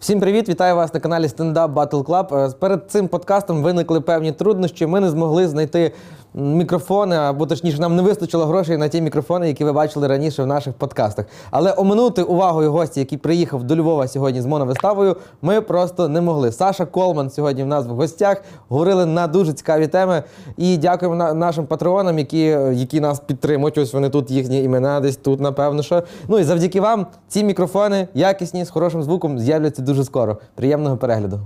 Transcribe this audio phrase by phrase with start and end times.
[0.00, 0.48] Всім привіт!
[0.48, 2.36] Вітаю вас на каналі Stand Up Battle Club.
[2.36, 4.86] Е, Перед цим подкастом виникли певні труднощі.
[4.86, 5.92] Ми не змогли знайти
[6.34, 10.46] мікрофони, або точніше, нам не вистачило грошей на ті мікрофони, які ви бачили раніше в
[10.46, 11.26] наших подкастах.
[11.50, 16.52] Але оминути увагою гості, який приїхав до Львова сьогодні з моновиставою, ми просто не могли.
[16.52, 20.22] Саша Колман сьогодні в нас в гостях говорили на дуже цікаві теми.
[20.56, 22.42] І дякуємо нашим патреонам, які,
[22.72, 23.78] які нас підтримують.
[23.78, 26.02] Ось вони тут їхні імена, десь тут, напевно, що.
[26.28, 30.38] Ну і завдяки вам ці мікрофони якісні з хорошим звуком з'являться дуже скоро.
[30.54, 31.40] Приємного перегляду.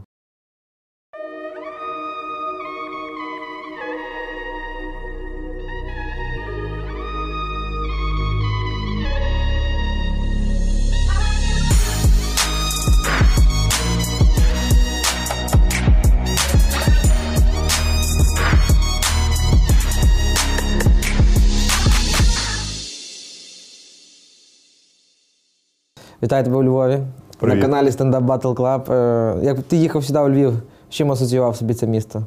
[26.25, 26.99] Вітаю тебе у Львові
[27.39, 27.57] Привіт.
[27.57, 28.93] на каналі Stand Up Battle Club.
[28.93, 30.53] Е, Як ти їхав сюди у Львів,
[30.91, 32.23] з чим асоціював собі це місто?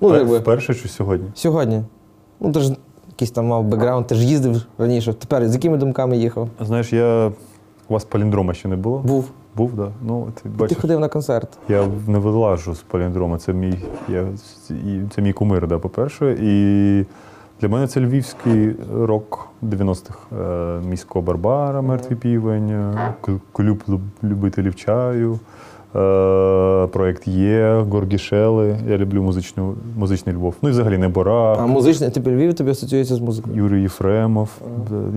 [0.00, 1.28] Ну, якби, Вперше чи сьогодні?
[1.34, 1.82] сьогодні.
[2.40, 2.76] Ну, ти ж
[3.08, 5.12] якийсь там мав бекграунд, ти ж їздив раніше.
[5.12, 6.48] Тепер з якими думками їхав?
[6.60, 7.32] Знаєш, я.
[7.88, 8.98] У вас паліндрома ще не було?
[8.98, 9.28] Був.
[9.56, 9.78] Був, так.
[9.78, 9.88] Да.
[10.02, 11.48] Ну, ти Ти ходив на концерт.
[11.68, 13.38] я не вилажу з паліндрома.
[13.38, 14.26] Це мій, я,
[15.14, 16.36] це мій кумир, да, по-перше.
[16.40, 17.04] І
[17.62, 20.18] для мене це львівський рок 90-х.
[20.32, 23.14] Е, Міського Барбара, мертвий півень, е,
[23.52, 23.82] клуб
[24.24, 25.38] любителів чаю.
[25.96, 28.76] е, Проєкт Є, Горгішели.
[28.88, 30.54] Я люблю музичну, музичний Львів.
[30.62, 31.56] Ну і взагалі Неборак.
[31.58, 33.56] А музичний типу Львів тобі асоціюється з музикою?
[33.56, 34.48] Юрій Єфремов.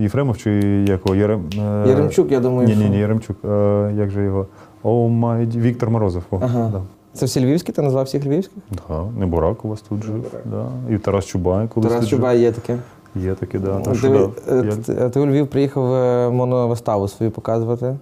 [0.00, 0.50] Єфремов чи
[0.88, 1.14] якого?
[1.14, 1.42] Єрем...
[1.86, 2.68] Яремчук, я думаю.
[2.68, 3.36] Ні, ні, ні, Яремчук.
[3.44, 4.46] Е, як же його?
[4.82, 6.22] О, май Віктор Морозов.
[6.30, 6.70] Ага.
[6.72, 6.82] да.
[7.16, 8.58] Це всі львівські, ти назвав всіх львівських?
[8.88, 10.24] Да, Неборак у вас тут жив.
[10.44, 10.94] Да.
[10.94, 12.18] І Тарас Чубай колись Тарас тут жив.
[12.18, 12.78] Чубай є таке.
[13.14, 13.80] Є таке, да.
[13.80, 14.54] Так що, да.
[14.56, 17.96] е, ти- ти у Львів приїхав е, моновиставу свою показувати.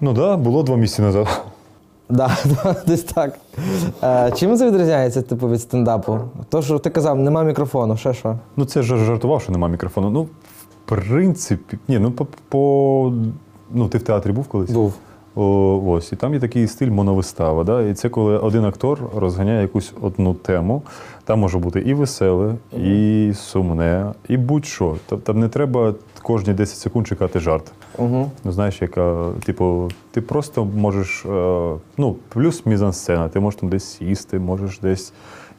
[0.00, 1.26] Ну так, да, було два місяці назад.
[2.08, 3.38] Да, да, десь так.
[4.02, 6.18] Е, чим це відрізняється типу, від стендапу?
[6.48, 8.38] То, що ти казав, нема мікрофону, ще що?
[8.56, 10.10] Ну це ж жартував, що немає мікрофону.
[10.10, 10.28] Ну, в
[10.84, 13.12] принципі, ні, ну по, по
[13.70, 14.70] ну ти в театрі був колись?
[14.70, 14.94] Був.
[15.38, 17.64] О, ось, і там є такий стиль моновистава.
[17.64, 17.82] Да?
[17.82, 20.82] І це коли один актор розганяє якусь одну тему.
[21.24, 24.96] Там може бути і веселе, і сумне, і будь-що.
[25.08, 27.72] Тобто не треба кожні 10 секунд чекати жарт.
[27.98, 28.30] Угу.
[28.44, 33.84] Ну, знаєш, яка, типу, ти просто можеш, е, ну, плюс мізансцена, ти можеш там десь
[33.84, 35.12] сісти, можеш десь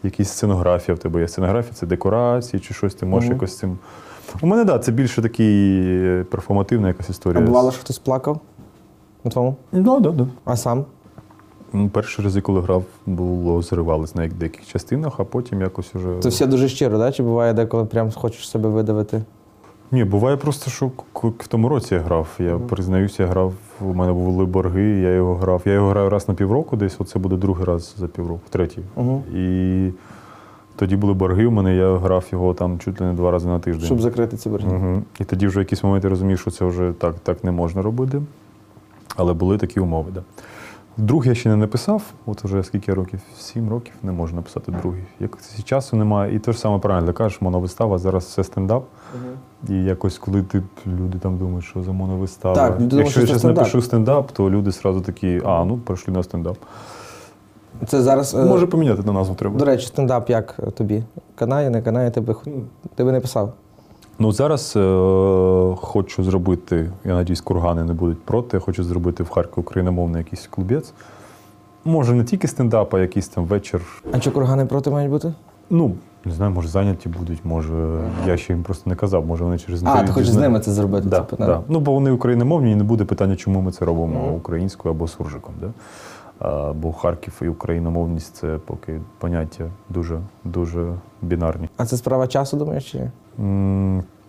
[0.03, 1.27] якісь сценографія в тебе є.
[1.27, 3.35] Сценографія це декорації чи щось, ти можеш Мгм.
[3.35, 3.77] якось з цим.
[4.41, 7.41] У мене, так, да, це більше такий е, перформативна якась А історія.
[7.45, 8.39] бувало, що хтось плакав
[9.27, 9.55] на твому?
[9.71, 10.27] Да, да, да.
[10.45, 10.85] А сам?
[11.73, 16.19] Ну, Перші рази, коли грав, було зривалось на деяких частинах, а потім якось уже.
[16.19, 17.11] Це все дуже щиро, да?
[17.11, 19.23] чи буває деколи прям хочеш себе видавити?
[19.91, 22.27] Ні, буває просто, що в тому році я грав.
[22.39, 25.61] Я признаюся, я грав, у мене були борги, я його грав.
[25.65, 28.81] Я його граю раз на півроку, десь оце буде другий раз за півроку, третій.
[28.95, 29.23] Угу.
[29.35, 29.89] І
[30.75, 33.59] тоді були борги у мене, я грав його там чуть ли не два рази на
[33.59, 33.85] тиждень.
[33.85, 34.75] Щоб закрити ці борги.
[34.75, 35.01] Угу.
[35.19, 37.81] І тоді вже в якийсь момент я розумів, що це вже так, так не можна
[37.81, 38.21] робити.
[39.15, 40.11] Але були такі умови.
[40.13, 40.21] Да.
[40.97, 43.19] Друг я ще не написав, от вже скільки років?
[43.37, 45.03] Сім років не можу написати другий.
[45.19, 48.83] Як часу немає, і те ж саме правильно кажеш, моновистава, зараз все стендап.
[49.69, 52.55] І якось, коли ти люди там думають, що за моновистава.
[52.55, 56.23] Так, Якщо що я зараз напишу стендап, то люди одразу такі, а, ну прийшли на
[56.23, 56.57] стендап.
[57.87, 58.35] Це зараз.
[58.35, 59.59] е, Може поміняти на назву треба.
[59.59, 61.03] До речі, стендап як тобі?
[61.35, 62.35] Канає, не канає, тебе,
[62.95, 63.53] ти би не писав.
[64.19, 64.79] Ну зараз е,
[65.81, 68.57] хочу зробити, я надіюсь, кургани не будуть проти.
[68.57, 70.93] Я хочу зробити в Харкові україномовний якийсь клубець.
[71.85, 73.81] Може, не тільки стендап, а якийсь там вечір.
[74.11, 75.33] А чи кургани проти мають бути?
[75.69, 75.91] Ну,
[76.25, 77.99] не знаю, може зайняті будуть, може.
[78.27, 80.71] Я ще їм просто не казав, може вони через А, ти хочеш з ними це
[80.71, 81.07] зробити?
[81.09, 81.61] Да, типу, да.
[81.67, 84.33] Ну, бо вони україномовні, і не буде питання, чому ми це робимо Мгм.
[84.35, 85.53] українською або суржиком.
[85.61, 85.67] Да?
[86.39, 91.69] А, бо Харків і україномовність це поки поняття дуже, дуже бінарні.
[91.77, 93.11] А це справа часу, думаєш, чи?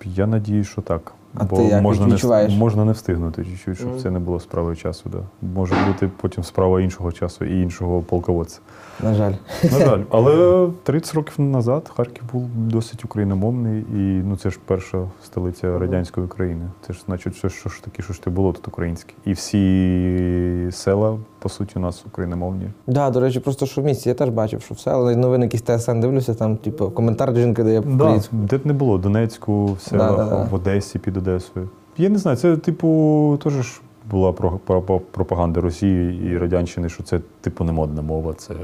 [0.04, 1.14] Я надію, що так.
[1.34, 2.52] А Бо ти як можна, не, відчуваєш?
[2.52, 3.98] вс- можна не встигнути чуть-чуть, щоб Мгм.
[3.98, 5.10] це не було справою часу.
[5.12, 5.18] Да.
[5.54, 8.58] Може бути потім справа іншого часу і іншого полководця.
[9.02, 9.32] На жаль.
[9.64, 10.00] На жаль.
[10.10, 16.26] Але 30 років назад Харків був досить україномовний, і ну це ж перша столиця радянської
[16.26, 16.64] України.
[16.86, 19.12] Це ж значить, що, що ж таке, що ж ти було тут українське.
[19.24, 22.70] І всі села, по суті, у нас україномовні.
[22.86, 25.62] Да, до речі, просто що в місті я теж бачив, що все, але новини якісь
[25.62, 30.16] ТСН дивлюся, там, типу, коментар жінка дає Да, де б не було, Донецьку, в селах,
[30.16, 30.48] Да-да-да.
[30.50, 31.68] в Одесі під Одесою.
[31.98, 33.80] Я не знаю, це, типу, теж ж
[34.10, 38.54] була про- про- про- пропаганда Росії і Радянщини, що це, типу, не модна мова, це
[38.54, 38.56] е,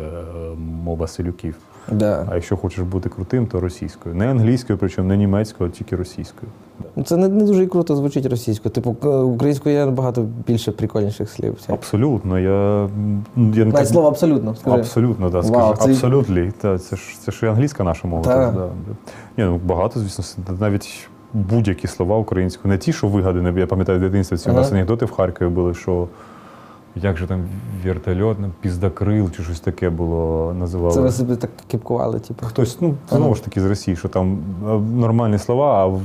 [0.85, 1.57] мова селюків.
[1.93, 2.27] Да.
[2.31, 4.15] А якщо хочеш бути крутим, то російською.
[4.15, 6.53] Не англійською, причому не німецькою, а тільки російською.
[6.97, 8.73] Ну, Це не, не дуже і круто звучить російською.
[8.73, 11.57] Типу, українською є набагато більше прикольніших слів.
[11.69, 12.39] Абсолютно.
[12.39, 12.89] Я,
[13.37, 14.55] я не слово абсолютно.
[14.55, 14.77] Скажи.
[14.79, 16.53] Абсолютно, да, Вау, це- Абсолютно.
[16.61, 18.23] Та, це, ж, це ж і англійська наша мова.
[18.23, 18.47] Та.
[18.47, 18.69] теж, Да.
[19.39, 20.25] Ні, ну, багато, звісно,
[20.61, 22.73] навіть будь-які слова українською.
[22.73, 25.75] Не ті, що вигадані, я пам'ятаю в дитинстві, ці у нас анекдоти в Харкові були,
[25.75, 26.09] що
[26.97, 27.45] як же там
[27.85, 30.95] вертольот, ну, піздакрил чи щось таке було, називали.
[30.95, 32.47] Це ви собі так кіпкували, типу.
[32.47, 33.19] Хтось, ну, Ага.
[33.19, 34.39] знову ж таки, з Росії, що там
[34.95, 36.01] нормальні слова, а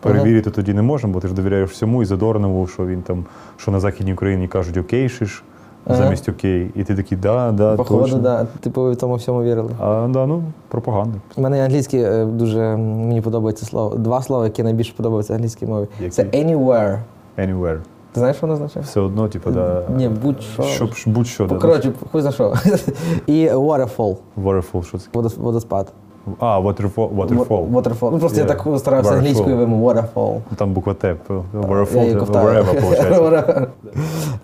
[0.00, 3.24] перевірити тоді не можемо, бо ти ж довіряєш всьому і Задорнову, що він там,
[3.56, 5.51] що на Західній Україні кажуть окейшиш Ага.
[5.86, 6.70] Замість окей.
[6.74, 8.18] І ти такий, да, да, Походу, точно.
[8.18, 8.46] да.
[8.60, 9.70] Типу, ви в тому всьому вірили.
[9.80, 11.18] А, да, ну, пропаганда.
[11.36, 13.96] У мене англійський е, дуже мені подобається слово.
[13.96, 15.86] Два слова, які найбільше подобаються англійській мові.
[16.00, 16.10] Які?
[16.10, 16.98] Це anywhere.
[17.38, 17.78] Anywhere.
[18.12, 18.84] Ти знаєш, що воно означає?
[18.84, 19.82] Все одно, типу, да.
[19.96, 20.62] Ні, будь-що.
[20.62, 21.46] Щоб будь-що.
[21.46, 21.54] Да.
[21.54, 22.54] Коротше, хуй за що.
[23.26, 24.16] І waterfall.
[24.42, 25.08] Waterfall, що це?
[25.38, 25.92] Водоспад.
[26.38, 27.08] А, waterfall.
[27.16, 27.70] waterfall.
[27.70, 28.10] Waterfall.
[28.12, 30.00] Ну просто я так старався англійською вимовити.
[30.00, 30.40] Waterfall.
[30.56, 31.16] Там буква Т.
[31.28, 32.80] Waterfall, wherever,
[33.20, 33.68] виходить.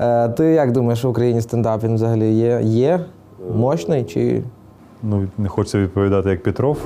[0.01, 2.61] Е, Ти як думаєш, в Україні стендап він взагалі є?
[2.63, 3.01] Є?
[3.55, 4.43] Мощний чи.
[5.03, 6.79] Ну, не хочеться відповідати як Петров.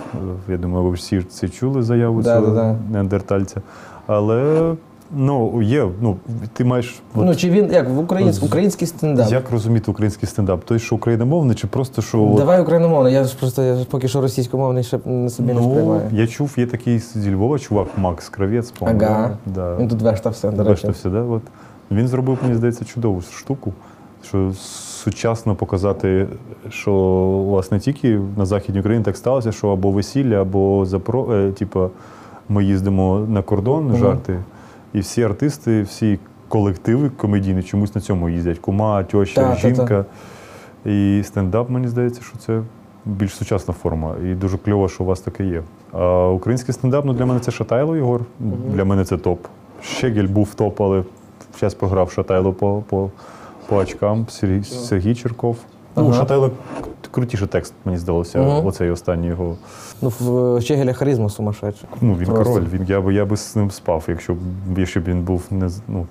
[0.49, 2.77] Я думаю, ви всі це чули заяву Да, цього да, да.
[2.93, 3.61] неандертальця.
[4.07, 4.73] Але
[5.17, 6.17] ну, є, ну,
[6.53, 7.01] ти маєш.
[7.15, 8.43] от, Ну чи він як в українсь...
[8.43, 9.33] Український стендап?
[9.33, 10.65] Як розуміти український стендап?
[10.65, 12.35] Той, що україномовний, чи просто що.
[12.37, 13.09] Давай україномовно.
[13.09, 16.03] Я ж просто я ж поки що російськомовний ще не собі не ну, сприймаю.
[16.13, 19.05] я чув, є такий зі Львова чувак Макс Кравець, по-моєму.
[19.05, 19.37] Ага.
[19.47, 19.77] Да.
[19.77, 20.71] Він тут вештався, до речі.
[20.71, 21.23] Вештався, да?
[21.23, 21.43] От.
[21.91, 23.73] Він зробив, мені здається, чудову штуку,
[24.25, 24.53] що
[25.05, 26.27] сучасно показати,
[26.69, 31.51] що у вас не тільки на Західній Україні так сталося, що або весілля, або запро...
[31.51, 31.91] типу,
[32.49, 33.97] ми їздимо на кордон, Мгм.
[33.97, 34.39] жарти,
[34.95, 36.19] і всі артисти, всі
[36.49, 38.59] колективи комедійні чомусь на цьому їздять.
[38.59, 39.61] Кума, тьоща, Та, та, та.
[39.61, 40.05] жінка.
[40.87, 42.63] І стендап, мені здається, що це
[43.05, 44.15] більш сучасна форма.
[44.25, 45.63] І дуже кльово, що у вас таке є.
[45.93, 48.21] А український стендап, ну для мене це Шатайло Єгор.
[48.75, 49.47] Для мене це топ.
[49.83, 51.03] Щегель був топ, але
[51.61, 53.11] зараз програв Шатайло по, по,
[53.69, 54.27] по очкам.
[54.29, 55.57] Сергій, Сергій Черков.
[55.97, 56.13] Ну, Ага.
[56.15, 56.51] Шатайло
[57.13, 58.67] крутіший текст, мені здалося, Мгм.
[58.67, 59.57] оцей останній його.
[60.03, 61.85] Ну, в Щегеля харизма сумасшедша.
[62.01, 62.45] Ну, він Просто.
[62.55, 62.67] король.
[62.73, 64.39] Він, я, би, я би з ним спав, якщо б,
[64.77, 66.07] якщо б він був не з- ну.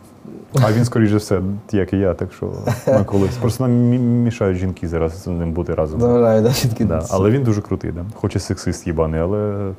[0.63, 2.51] А він, скоріш за все, як і я, так що
[2.87, 3.37] ми колись.
[3.37, 5.99] Просто нам мі- мішають жінки зараз з ним бути разом.
[6.01, 6.85] Заважаю, да, жінки.
[6.85, 7.05] Да.
[7.09, 8.05] Але він дуже крутий, да.
[8.15, 9.71] хоч і сексист їбаний, але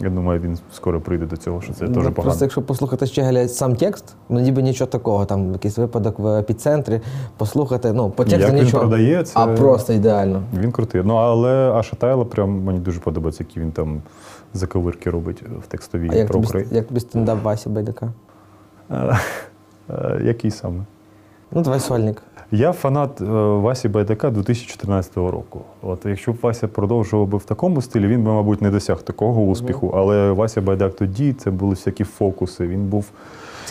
[0.00, 2.36] я думаю, він скоро прийде до цього, що це Ну, теж Просто погано.
[2.40, 7.00] якщо послухати Щегеля сам текст, ну ніби нічого такого, там якийсь випадок в епіцентрі,
[7.36, 8.80] послухати, ну, по тексту Як він нічого.
[8.88, 10.42] продає, це А просто ідеально.
[10.60, 11.02] він крутий.
[11.04, 14.02] Ну але Аша Тайла прям мені дуже подобається, які він там
[14.54, 18.12] заковирки робить в текстовій А як про тобі, як тобі стендап Васі Байдака?
[20.24, 20.84] Який саме?
[21.52, 22.22] Ну, давай сольник.
[22.52, 25.60] Я фанат е, Васі Байдака 2014 року.
[25.82, 29.42] От якщо б Вася продовжував би в такому стилі, він би, мабуть, не досяг такого
[29.42, 29.92] успіху.
[29.96, 32.66] Але Вася Байдак тоді це були всякі фокуси.
[32.66, 33.04] Він був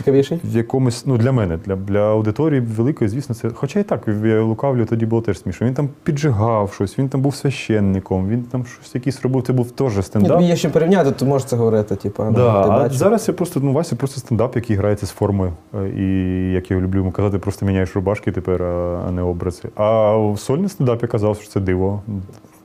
[0.04, 0.40] Цікавіший?
[0.44, 3.50] в якомусь, ну для мене, для, для аудиторії великої, звісно, це.
[3.54, 5.68] Хоча і так, я лукавлю, тоді було теж смішно.
[5.68, 9.44] Він там піджигав щось, він там був священником, він там щось якийсь робив.
[9.44, 10.32] Це був теж стендап.
[10.32, 12.98] тобі є що порівняти, ти можеш це говорити, типу, ну, Да, ти а бачиш.
[12.98, 15.54] зараз я просто ну Вася просто стендап, який грається з формою.
[15.76, 19.70] Е, І як я люблю йому казати, просто міняєш рубашки тепер, а не образи.
[19.76, 22.02] А в сольний стендап я казав, що це диво.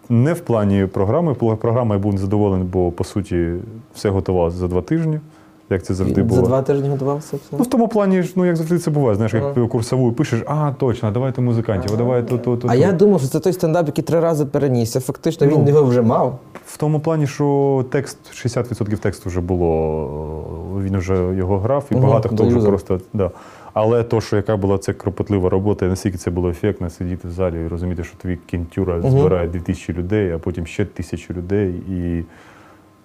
[0.09, 1.35] Не в плані програми.
[1.35, 3.53] Програма я був незадоволений, бо по суті
[3.95, 5.21] все готувалося за два тижні,
[5.71, 6.43] як це завжди За було.
[6.43, 7.57] два тижні готувався все?
[7.59, 9.15] Ну, в тому плані, ну як завжди це буває.
[9.15, 9.67] Знаєш, як Ага.
[9.67, 12.69] курсову пишеш, а точно, давайте музикантів, а давай то, то, то.
[12.71, 15.01] А я думав, що це той стендап, який три рази перенісся.
[15.01, 16.39] Фактично він Ну, його вже мав.
[16.67, 20.09] В тому плані, що текст, 60% тексту вже було,
[20.83, 23.01] він вже його грав, і багато хто вже просто.
[23.13, 23.31] Да.
[23.73, 27.31] Але то, що яка була це кропотлива робота, і наскільки це було ефектно сидіти в
[27.31, 31.71] залі і розуміти, що твій кінтюра збирає 2000 людей, а потім ще тисячу людей.
[31.71, 32.25] І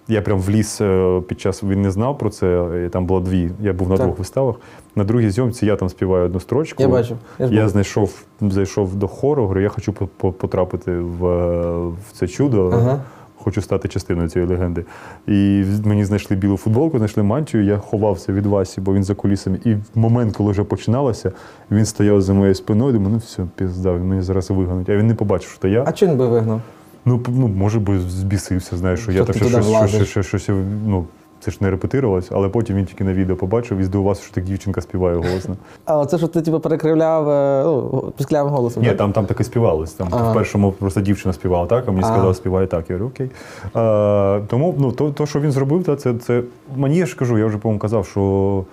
[0.08, 3.50] я прям вліз е, під час, він не знав про це, там було дві.
[3.60, 4.06] Я був на Так.
[4.06, 4.56] двох виставах.
[4.96, 6.82] На другій зйомці я там співаю одну строчку.
[6.82, 7.16] Я бачив.
[7.38, 12.12] Я Я знайшов, зайшов до хору, говорю, я хочу по- по- потрапити в, е, в
[12.12, 12.70] це чудо.
[12.74, 13.00] Ага.
[13.42, 14.84] Хочу стати частиною цієї легенди.
[15.26, 17.64] І мені знайшли білу футболку, знайшли мантію.
[17.64, 19.58] Я ховався від Васі, бо він за кулісами.
[19.64, 21.32] І в момент, коли вже починалося,
[21.70, 22.92] він стояв за моєю спиною.
[22.92, 24.88] Думаю, ну все, пізда, він мені зараз вигонить.
[24.88, 25.84] А він не побачив, що я.
[25.86, 26.60] А він би вигнав?
[27.04, 30.48] Ну, ну може би збісився, знаєш, що я Що там щось, щось, щось, щось,
[30.86, 31.04] ну.
[31.40, 34.44] Це ж не репетирувалось, але потім він тільки на відео побачив і здивувався, що так
[34.44, 35.56] дівчинка співає голосно.
[35.84, 38.82] А це що ти типу, перекривляв е, ну, пісклявим голосом.
[38.82, 39.92] Ні, там, там таке співалось.
[39.92, 42.06] Там в першому просто дівчина співала так, а мені А.
[42.06, 42.90] сказали, співай так.
[42.90, 43.30] Я говорю, окей.
[43.74, 46.42] А, тому ну, то, то, що він зробив, та, це, це
[46.76, 48.64] мені я ж кажу, я вже по-моєму казав, що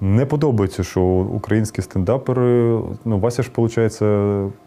[0.00, 2.80] не подобається, що українські стендапери.
[3.04, 3.98] Ну, Вася ж, виходить,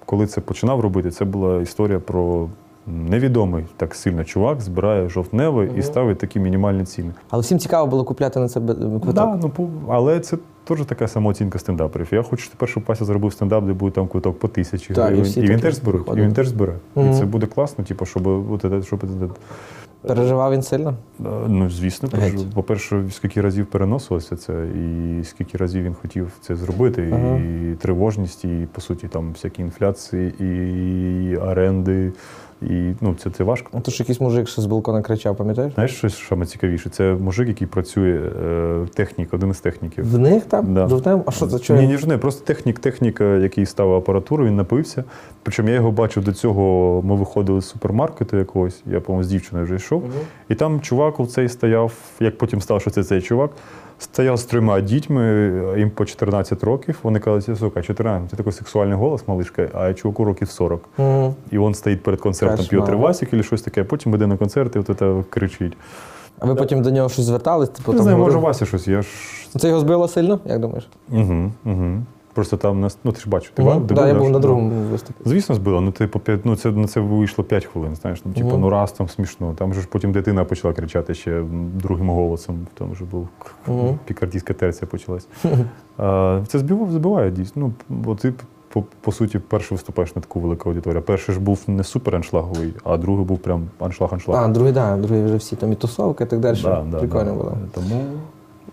[0.06, 2.48] коли це починав робити, це була історія про
[2.88, 7.12] невідомий так сильно чувак збирає жовтневий і ставить такі мінімальні ціни.
[7.30, 9.14] Але всім цікаво було купляти на це квиток.
[9.14, 12.08] Да, ну, але це теж така самооцінка стендаперів.
[12.12, 15.34] Я хочу тепер, щоб Пася зробив стендап, де буде там квиток по тисячі Так, гривень.
[15.36, 16.00] І, він теж збере.
[16.14, 16.76] І він теж збере.
[16.96, 19.06] І це буде класно, типу, щоб, от, щоб
[20.02, 20.94] Переживав він сильно?
[21.20, 22.54] Е, Ну, звісно, Геть.
[22.54, 27.38] по-перше, скільки разів переносилося це, і скільки разів він хотів це зробити, Ага.
[27.38, 32.12] і тривожність, і по суті там всякі інфляції, і оренди.
[32.62, 33.70] І ну, це, це важко.
[33.74, 35.74] А то ж якийсь мужик ще з балкона кричав, пам'ятаєш?
[35.74, 36.90] Знаєш, що саме цікавіше?
[36.90, 40.12] Це мужик, який працює е, технік, один із техніків.
[40.12, 40.74] В них там?
[40.74, 40.88] Да.
[40.88, 41.24] Жовтневим?
[41.26, 41.60] А що це?
[41.60, 41.82] Чого?
[41.82, 45.04] Ні, ні, ж не, просто технік, технік, е, який ставив апаратуру, він напився.
[45.44, 47.02] Причому я його бачив до цього.
[47.06, 50.04] Ми виходили з супермаркету якогось, я, по-моєму, з дівчиною вже йшов.
[50.50, 53.52] І там чувак у цей стояв, як потім став, що це цей чувак,
[54.00, 57.00] стояв з трьома дітьми, їм по 14 років.
[57.04, 60.82] Вони кажуть, сука, 14, це такий сексуальний голос, малишка, а чуваку років 40.
[60.98, 61.36] Угу.
[61.52, 62.96] І він стоїть перед концертом, П'єтр.
[62.96, 65.78] Васік або щось таке, а потім йде на концерт і от це кричить.
[66.40, 67.70] А ви потім до нього щось звертались?
[67.70, 68.38] Типу, Не знаю, може?
[68.38, 69.08] Вася щось, я ж.
[69.60, 70.90] Це його збило сильно, як думаєш?
[71.12, 72.04] Угу, угу.
[72.38, 73.86] Просто там нас, ну ти ж бачив, ти бачив?
[73.86, 75.20] Да, я був на ну, другому виступі.
[75.26, 75.82] Звісно, збило.
[75.82, 78.22] Ну, типу, ну, це, на це вийшло 5 хвилин, знаєш.
[78.26, 79.54] Ну, типу, ну раз там смішно.
[79.54, 82.68] Там же ж потім дитина почала кричати ще другим голосом.
[82.74, 83.28] Там вже був
[84.06, 85.28] пікардійська терція почалась.
[86.48, 87.62] Це збиває, збиває дійсно.
[87.62, 88.34] Ну, бо ти,
[88.70, 91.02] по, по суті, перший виступаєш на таку велику аудиторію.
[91.02, 94.36] Перший ж був не супер аншлаговий, а другий був прям аншлаг-аншлаг.
[94.36, 96.60] А, другий, да, другий вже всі там і тусовка, і так далі.
[96.64, 97.38] Да, да, Прикольно да.
[97.38, 97.58] було.
[97.74, 98.02] Тому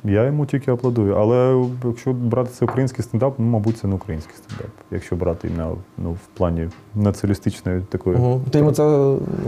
[0.05, 1.15] я йому тільки аплодую.
[1.15, 4.71] Але якщо брати це український стендап, ну, мабуть, це не український стендап.
[4.91, 8.17] Якщо брати на, ну, в плані націоналістичної такої.
[8.17, 8.41] Угу.
[8.51, 8.83] Ти йому це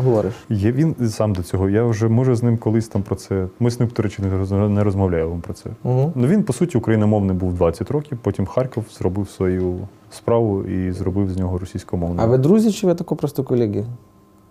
[0.05, 0.35] говориш.
[0.49, 1.69] Є він сам до цього.
[1.69, 3.47] Я вже може з ним колись там про це.
[3.61, 4.23] Ми з ним, до речі,
[4.69, 5.71] не розмовляємо про це.
[5.83, 6.13] Угу.
[6.15, 9.79] Ну він, по суті, україномовний був 20 років, потім Харків зробив свою
[10.11, 12.25] справу і зробив з нього російськомовний.
[12.25, 13.85] А ви друзі чи ви тако просто колеги?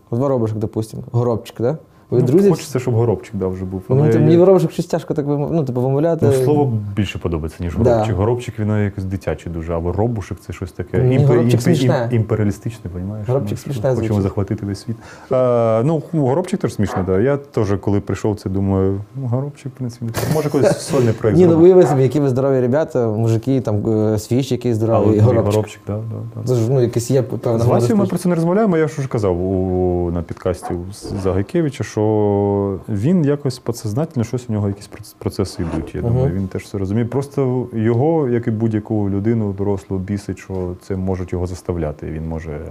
[0.09, 1.03] Воробушек, допустимо.
[1.11, 1.77] Горобчик, да?
[2.09, 2.49] Ви ну, друзі?
[2.49, 3.81] Хочеться, щоб горобчик да, вже був.
[3.89, 6.25] Ну, я- мені Воробушек щось тяжко так вимов- ну, типу, вимовляти.
[6.25, 7.89] Ну, слово більше подобається, ніж Да.
[7.91, 8.15] горобчик.
[8.15, 10.97] Горобчик він якось дитячий дуже, а воробушек це щось таке.
[10.97, 12.09] Мені горобчик смішне.
[12.11, 13.27] імперіалістичне, розумієш?
[13.27, 14.95] Горобчик смішне Хочемо захватити весь світ.
[15.31, 17.05] А, ну, горобчик теж смішно, так.
[17.05, 17.19] Да.
[17.19, 21.39] Я теж, коли прийшов, це думаю, ну, горобчик, в принципі, може колись сольний проєкт.
[21.39, 21.87] Ні, ну зробити.
[21.87, 25.81] собі, які ви здорові ребята, мужики, там е, свіч, який здоровий, горобчик, горобчик.
[25.87, 26.47] да, да, да.
[26.47, 28.77] Це ж ну, якийсь є певна З ми про це не розмовляємо.
[28.77, 29.35] Я ж уже казав
[30.13, 30.79] на підкасті у
[31.23, 35.95] Загайкевича, що він якось підсознательно, щось у нього якісь процеси йдуть.
[35.95, 36.13] Я Мгм.
[36.13, 37.05] думаю, він теж це розуміє.
[37.05, 42.11] Просто його, як і будь-яку людину дорослу, бісить, що це можуть його заставляти.
[42.11, 42.61] Він може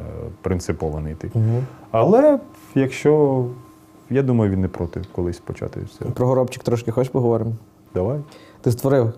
[0.42, 1.30] принципово не йти.
[1.34, 1.66] Мгм.
[1.90, 2.38] Але
[2.74, 3.44] якщо
[4.10, 6.04] я думаю, він не проти колись почати це.
[6.04, 7.52] Про горобчик трошки хочеш поговоримо?
[7.94, 8.18] Давай.
[8.60, 9.12] Ти створив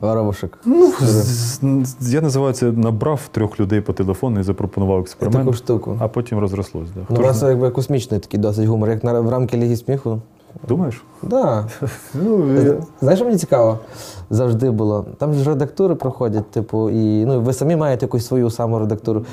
[0.00, 0.58] горобушек.
[0.64, 0.92] Ну,
[2.00, 5.96] я називаю це набрав трьох людей по телефону і запропонував експеримент, Таку штуку.
[6.00, 6.88] а потім розрослось.
[6.94, 7.00] Да.
[7.08, 10.20] Ну, ж якби космічний такий досить гумор, як на, в рамки Ліги сміху.
[10.68, 11.04] Думаєш?
[11.22, 11.68] Да.
[12.14, 12.58] Ну,
[13.00, 13.78] Знаєш, що мені цікаво?
[14.30, 15.06] Завжди було.
[15.18, 19.24] Там ж редактури проходять, типу, і ну, ви самі маєте якусь свою саморедактуру.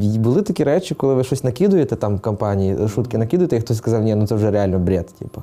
[0.00, 3.78] І Були такі речі, коли ви щось накидуєте там в компанії, шутки накидуєте, і хтось
[3.78, 5.42] сказав, ні, ну це вже реально бред, типу.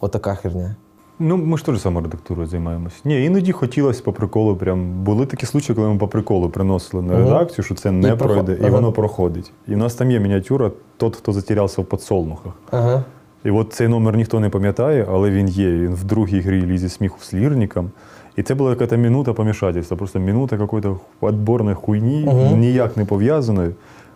[0.00, 0.76] Отака херня.
[1.24, 3.04] Ну, ми ж теж саморедактурою займаємось.
[3.04, 4.56] Ні, іноді хотілося по приколу.
[4.56, 8.12] Прям були такі случаї, коли ми по приколу приносили на редакцію, що це не І
[8.12, 8.70] проход- пройде, і ага.
[8.70, 9.52] воно проходить.
[9.68, 12.52] І в нас там є мініатюра Тот, хто затерявся в подсолнухах.
[12.70, 13.04] Ага.
[13.44, 15.70] І от цей номер ніхто не пам'ятає, але він є.
[15.72, 17.90] Він в другій грі лізі сміху з лірником.
[18.36, 20.86] І це була якась минута помішательства, просто минута якоїсь
[21.22, 22.58] відборної хуйні, Мгм.
[22.60, 23.70] ніяк не пов'язаної.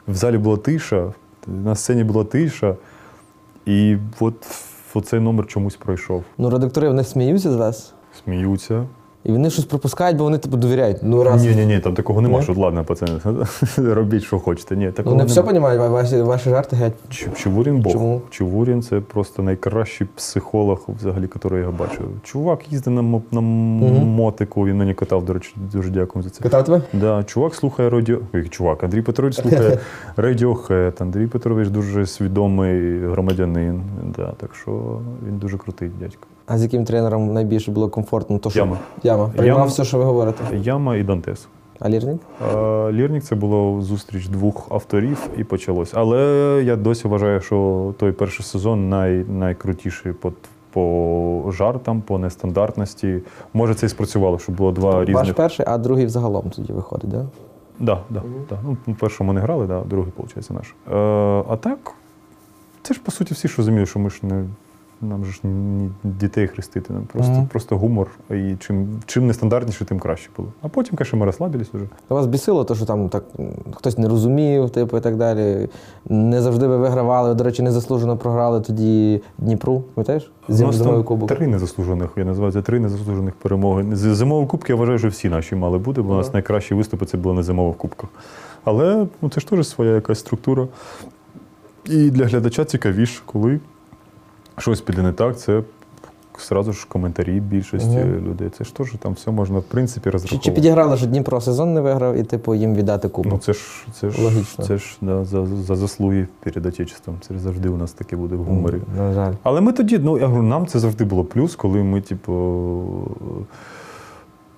[0.08, 1.12] В залі була тиша,
[1.46, 2.74] на сцені була тиша.
[3.66, 4.34] І от
[5.00, 6.24] цей номер чомусь пройшов.
[6.38, 8.86] Ну, редактори вони сміються з вас, Сміються.
[9.26, 10.96] І вони щось пропускають, бо вони типу довіряють.
[11.02, 11.44] Ну, раз.
[11.44, 13.12] Ні, ні, ні, там такого нема, що ладно, пацани,
[13.94, 14.76] робіть, що хочете.
[14.76, 15.26] Ні, такого нема.
[15.26, 16.92] все розуміють, ваші, ваші жарти геть.
[17.10, 17.92] Чу- Чувурін Бог.
[17.92, 18.22] Чому?
[18.30, 22.02] Чувурін це просто найкращий психолог, взагалі, якого я бачив.
[22.22, 24.06] Чувак їздить на, мо- на Мгм.
[24.06, 26.42] мотику, він мені катав, до речі, дуже дякую за це.
[26.42, 26.82] Катав тебе?
[26.92, 28.18] Да, чувак слухає радіо.
[28.34, 29.78] Ой, Чувак, Андрій Петрович слухає
[30.16, 31.02] Radiohead.
[31.02, 33.82] Андрій Петрович дуже свідомий громадянин.
[34.16, 36.26] Да, так що він дуже крутий дядько.
[36.46, 38.38] А з яким тренером найбільше було комфортно?
[38.38, 38.58] То, що...
[38.58, 38.78] Яма.
[39.02, 39.28] Яма.
[39.28, 39.68] Приймав Яма.
[39.68, 40.44] все, що ви говорите.
[40.52, 41.48] Яма і Дантес.
[41.80, 42.20] А лірник?
[42.54, 45.90] Е, Лірнік це було зустріч двох авторів і почалось.
[45.94, 46.18] Але
[46.64, 50.32] я досі вважаю, що той перший сезон най, найкрутіший по,
[50.72, 53.22] по жартам, по нестандартності.
[53.54, 55.34] Може, це і спрацювало, що було два Ваш різних.
[55.34, 57.20] перший, а другий взагалом тоді виходить, так?
[57.20, 58.00] Да?
[58.10, 58.58] Да, да, да.
[58.86, 60.74] Ну, першого ми не грали, да, другий, виходить, наш.
[60.92, 61.94] Е, а так,
[62.82, 64.44] це ж по суті всі ж розуміли, що ми ж не,
[65.02, 66.92] нам же ж ні дітей хрестити.
[66.92, 67.46] Нам просто, Мгм.
[67.46, 68.10] просто гумор.
[68.30, 70.48] І чим, чим нестандартніше, тим краще було.
[70.62, 71.84] А потім, звісно, ми розслабились уже.
[72.08, 73.24] Вас бісило, то, що там так
[73.74, 75.68] хтось не розумів, типу, і так далі.
[76.08, 77.34] Не завжди ви вигравали.
[77.34, 79.84] До речі, незаслужено програли тоді Дніпру.
[79.96, 81.28] У нас Зимовий кубок.
[81.28, 83.96] три незаслужених, я називаю це три незаслужених перемоги.
[83.96, 87.06] З- Зимові кубки, я вважаю, що всі наші мали бути, бо у нас найкращі виступи
[87.06, 88.10] це були на зимових кубках.
[88.64, 90.68] Але ну, це ж теж своя якась структура.
[91.84, 93.60] І для глядача цікавіше, коли
[94.58, 95.62] щось піде не так, це
[96.48, 98.26] зразу ж коментарі більшості Мгм.
[98.28, 98.50] людей.
[98.58, 100.44] Це ж теж там все можна, в принципі, Чи, розраховувати.
[100.50, 103.32] чи підіграли, що Дніпро сезон не виграв, і типу їм віддати кубок?
[103.32, 103.60] Ну, це ж,
[104.00, 104.64] це ж, Логічно.
[104.64, 107.16] Це ж да, за, за заслуги перед Отечеством.
[107.20, 108.76] Це завжди у нас таке буде в гуморі.
[108.98, 109.32] На жаль.
[109.42, 112.32] Але ми тоді, ну я говорю, нам це завжди було плюс, коли ми, типу.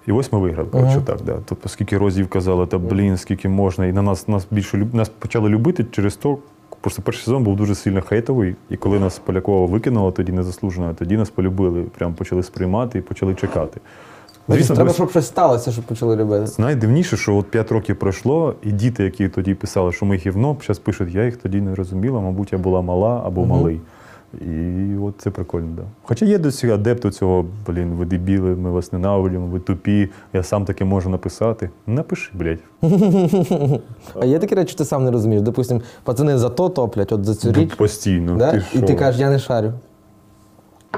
[0.07, 1.01] І ось ми виграли, коротше, Ага.
[1.07, 1.19] так.
[1.27, 1.39] Да.
[1.45, 3.87] Тобто, скільки разів казали, та блін, скільки можна.
[3.87, 6.39] І на нас, нас більше нас почали любити через то.
[6.81, 11.17] Просто перший сезон був дуже сильно хейтовий, і коли нас Полякова викинуло тоді незаслужено, тоді
[11.17, 13.81] нас полюбили, прям почали сприймати і почали чекати.
[14.49, 16.51] Звісно, треба, без- щоб щось сталося, щоб почали любити.
[16.59, 20.79] Найдивніше, що от 5 років пройшло, і діти, які тоді писали, що ми гівно, зараз
[20.79, 23.81] пишуть, я їх тоді не розуміла, мабуть, я була мала або малий.
[24.35, 25.83] І от це прикольно, да.
[26.03, 30.65] Хоча є досі адепти цього, блін, ви дебіли, ми вас ненавидимо, ви тупі, я сам
[30.65, 31.71] таке можу написати.
[31.87, 32.59] Напиши, блядь.
[34.21, 35.43] А є такі речі, ти сам не розумієш.
[35.43, 37.75] Допустим, пацани за то топлять, от за цю річ.
[37.75, 38.37] Постійно.
[38.37, 38.53] да?
[38.53, 39.73] Ти і ти кажеш, я не шарю.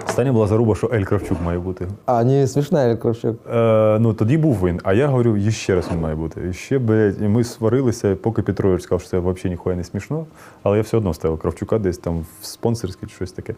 [0.08, 1.88] Остання була заруба, що Ель Кравчук має бути.
[2.06, 3.36] А, ні, смішна Ель Кравчук.
[3.54, 6.48] Е, ну, тоді був він, а я говорю, і ще раз він має бути.
[6.50, 10.26] І ще, блядь, і ми сварилися, поки Петрович сказав, що це взагалі ніхуя не смішно,
[10.62, 13.54] але я все одно ставив Кравчука десь там в спонсорське чи щось таке.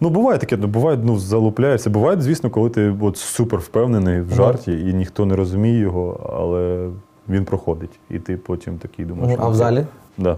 [0.00, 1.90] Ну, буває таке, ну, буває, ну, залупляється.
[1.90, 6.88] Буває, звісно, коли ти от, супер впевнений в жарті і ніхто не розуміє його, але
[7.28, 8.00] він проходить.
[8.10, 9.38] І ти потім такий думаєш.
[9.42, 9.84] А в «Ну, залі?
[10.18, 10.36] Да.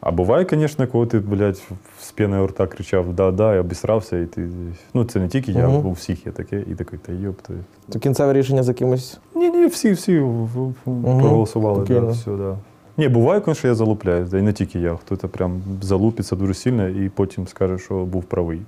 [0.00, 1.62] А буває, звісно, коли ти, блядь,
[2.00, 4.48] з п'яної рта кричав да-да, і обісрався, і ти.
[4.94, 5.86] Ну, це не тільки я, Мгм.
[5.86, 7.54] у всіх є таке, і такий, та йоп, ти.
[7.88, 9.18] То кінцеве рішення за кимось.
[9.36, 10.74] Ні, ні, всі, всі в- в-
[11.20, 11.82] проголосували.
[11.82, 12.10] Окей, Да, ну.
[12.10, 12.56] все, да.
[12.96, 14.94] Ні, буває, звісно, я залупляюсь, да, і не тільки я.
[14.96, 18.62] Хтось прям залупиться дуже сильно і потім скаже, що був правий.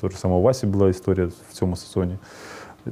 [0.00, 2.16] То ж саме у Васі була історія в цьому сезоні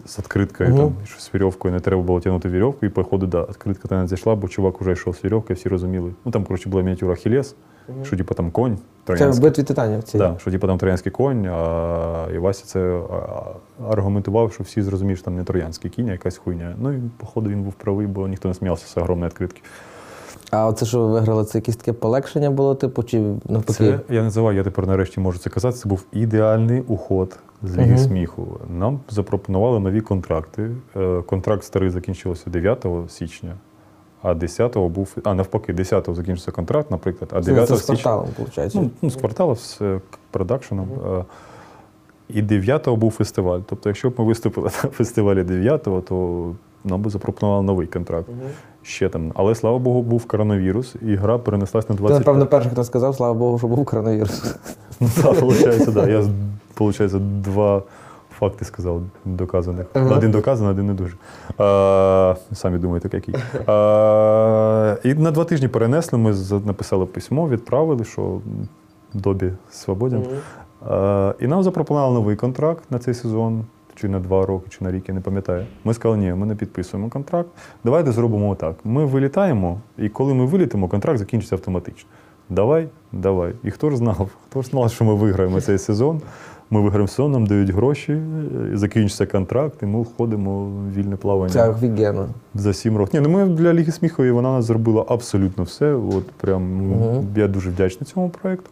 [0.06, 0.78] з відкриткою, Мгм.
[0.78, 4.00] там, що з вірьовкою не треба було тягнути вірьовку, і по ходу, да, відкритка та
[4.02, 6.12] не зайшла, бо чувак вже йшов з вірьовкою, всі розуміли.
[6.24, 7.54] Ну там, коротше, була мініатюра Ахілес,
[8.02, 8.76] що типу там конь.
[8.76, 9.44] Це в троянський.
[9.44, 10.02] битві титанів.
[10.02, 10.18] Ці.
[10.18, 13.00] Да, що типу там троянський конь, а і Вася це
[13.90, 16.74] аргументував, що всі зрозуміють, що там не троянський кінь, а якась хуйня.
[16.78, 19.60] Ну і походу він був правий, бо ніхто не сміявся з огромної відкритки.
[20.50, 23.18] А оце, що ви виграли, це якесь таке полегшення було, типу, чи
[23.48, 23.72] навпаки?
[23.72, 25.76] Це я називаю, я тепер нарешті можу це казати.
[25.76, 27.98] Це був ідеальний уход з ліги Мгм.
[27.98, 28.60] сміху.
[28.78, 30.70] Нам запропонували нові контракти.
[30.96, 33.54] Е, Контракт старий закінчився 9 січня.
[34.22, 38.28] А 10-го був, а навпаки, 10-го закінчився контракт, наприклад, а Це, 9 це з кварталом,
[38.38, 38.74] виходить.
[38.74, 40.88] Ну, ну, з кварталу, з е, продакшеном.
[41.06, 41.24] Е,
[42.28, 43.60] І 9-го був фестиваль.
[43.66, 46.54] Тобто, якщо б ми виступили на фестивалі 9-го, то
[46.84, 48.28] нам би запропонували новий контракт.
[48.82, 49.32] Ще там.
[49.34, 52.18] Але слава Богу, був коронавірус, і гра перенеслась на Ти, 20.
[52.18, 54.54] напевно, перший, хто сказав, слава Богу, що був коронавірус.
[55.00, 56.08] Ну, так, виходить, да.
[56.08, 56.24] Я,
[56.78, 57.82] виходить, два
[58.38, 59.86] факти сказав доказаних.
[59.94, 60.16] Ага.
[60.16, 61.14] Один доказаний, один не дуже.
[61.58, 63.34] А, самі думаєте, який.
[63.66, 66.34] А, і на два тижні перенесли, ми
[66.66, 68.40] написали письмо, відправили, що
[69.14, 70.26] добі свободен.
[70.88, 73.64] А, і нам запропонували новий контракт на цей сезон.
[73.94, 75.66] Чи на два роки, чи на рік, я не пам'ятаю.
[75.84, 77.48] Ми сказали, ні, ми не підписуємо контракт.
[77.84, 78.76] Давайте зробимо отак.
[78.84, 82.08] Ми вилітаємо, і коли ми вилітимо, контракт закінчиться автоматично.
[82.48, 83.52] Давай, давай.
[83.64, 84.28] І хто ж знав?
[84.50, 86.20] Хто ж знав, що ми виграємо цей сезон?
[86.72, 91.52] Ми виграємо сезон, нам дають гроші, е, закінчиться контракт, і ми входимо в вільне плавання
[91.52, 92.28] Це офігенно.
[92.54, 93.20] за сім років.
[93.20, 95.94] Ні, ну ми для Ліги сміху, і вона нас зробила абсолютно все.
[95.94, 97.26] От прям ну, Мгм.
[97.36, 98.70] я дуже вдячний цьому проєкту.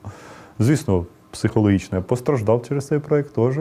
[0.58, 3.58] Звісно, психологічно я постраждав через цей проєкт теж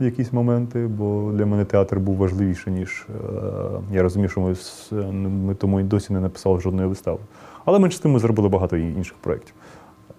[0.00, 3.14] в якісь моменти, бо для мене театр був важливіший, ніж е,
[3.92, 4.54] я розумію, що ми,
[5.28, 7.18] ми тому і досі не написали жодної вистави.
[7.64, 9.54] Але менше з тим ми зробили багато інших проєктів.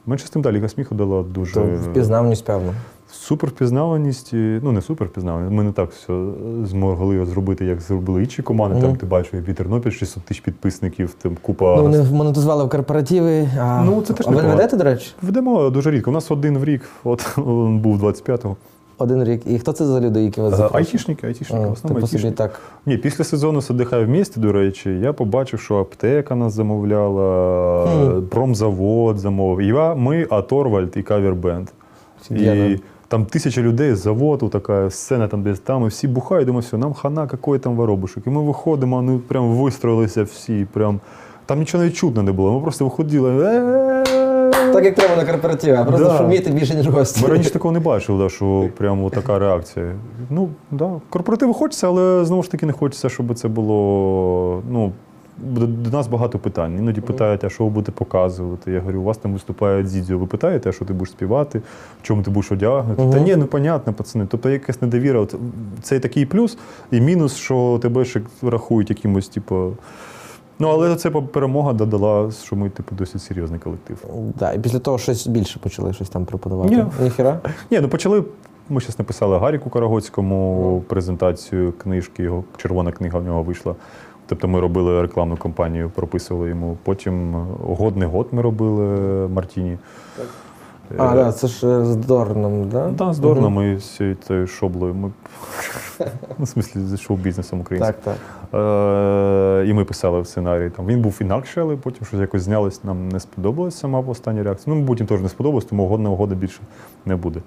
[0.05, 2.73] Менше з тим, да, Ліга сміху дала дуже То впізнавність, певно.
[3.13, 6.13] Супервпізнаваність, ну не супервпізнаваність, ми не так все
[6.63, 8.75] змогли зробити, як зробили інші команди.
[8.77, 8.85] Мгм.
[8.87, 11.75] Там ти бачив, як Вітер Нопіль, 600 тисяч підписників, там купа.
[11.75, 13.49] Ну, вони монетизували в корпоративи.
[13.59, 15.11] А, Ну, це теж а ви не ведете, до речі?
[15.21, 16.09] Ведемо дуже рідко.
[16.09, 18.55] У нас один в рік, от він був 25-го.
[18.97, 19.41] Один рік.
[19.45, 20.87] І хто це за люди, які вас Е, запрошують?
[20.87, 22.61] Айтішники, айтішники, в основному Типу так.
[22.85, 28.21] Ні, після сезону «Садихай в місті, до речі, я побачив, що аптека нас замовляла, Хм.
[28.29, 29.59] промзавод замовив.
[29.59, 31.67] І я, ми, Аторвальд і кавербенд.
[32.29, 32.79] І
[33.13, 36.93] там тисяча людей, завод, така сцена там десь там, і всі бухають, думаю, все, нам
[36.93, 38.27] хана, який там воробушок.
[38.27, 40.67] І ми виходимо, ну прям вистроїлися всі.
[40.73, 40.99] Прям,
[41.45, 42.53] там нічого навіть чутно не було.
[42.53, 43.31] Ми просто виходили.
[44.73, 46.17] Так як треба на корпоративі, а просто Да.
[46.17, 47.23] шуміти більше, ніж гості.
[47.23, 49.91] Ми раніше такого не бачили, да, що прямо така реакція.
[50.29, 54.63] Ну, да, корпоративи хочеться, але знову ж таки не хочеться, щоб це було.
[54.69, 54.91] Ну,
[55.37, 56.77] до, нас багато питань.
[56.77, 58.71] Іноді питають, а що ви будете показувати.
[58.71, 61.61] Я говорю, у вас там виступає Дзідзьо, ви питаєте, а що ти будеш співати,
[62.01, 63.17] в чому ти будеш одягнути.
[63.17, 64.27] Та ні, ну понятно, пацани.
[64.29, 65.19] Тобто якась недовіра.
[65.19, 65.35] От,
[65.81, 66.57] це такий плюс,
[66.91, 69.71] і мінус, що тебе ще рахують якимось, типу.
[70.59, 74.05] Ну, але це перемога додала, що ми, типу, досить серйозний колектив.
[74.39, 76.75] Да, і після того щось більше почали щось там пропонувати.
[76.75, 76.85] Ні.
[77.01, 77.39] Ніхіра?
[77.71, 78.23] Ні, ну почали.
[78.69, 83.75] Ми зараз написали Гаріку Карагоцькому презентацію книжки, його червона книга в нього вийшла.
[84.33, 86.77] Тобто ми робили рекламну кампанію, прописували йому.
[86.83, 89.77] Потім год не год ми робили Мартіні.
[90.97, 92.89] А, Е, да, це ж е, з Дорном, да?
[92.89, 94.93] Да, з Дорно ми з цією шоблою.
[94.93, 95.11] Ми...
[96.37, 97.95] Ну, в смислі, з шоу-бізнесом українським.
[98.03, 98.17] Так,
[98.51, 98.59] так.
[98.59, 100.69] Е, і ми писали в сценарії.
[100.69, 104.75] Там він був інакше, але потім щось якось знялось, нам не сподобалось сама остання реакція.
[104.75, 106.59] Ну, потім теж не сподобалось, тому годна угода більше
[107.05, 107.39] не буде.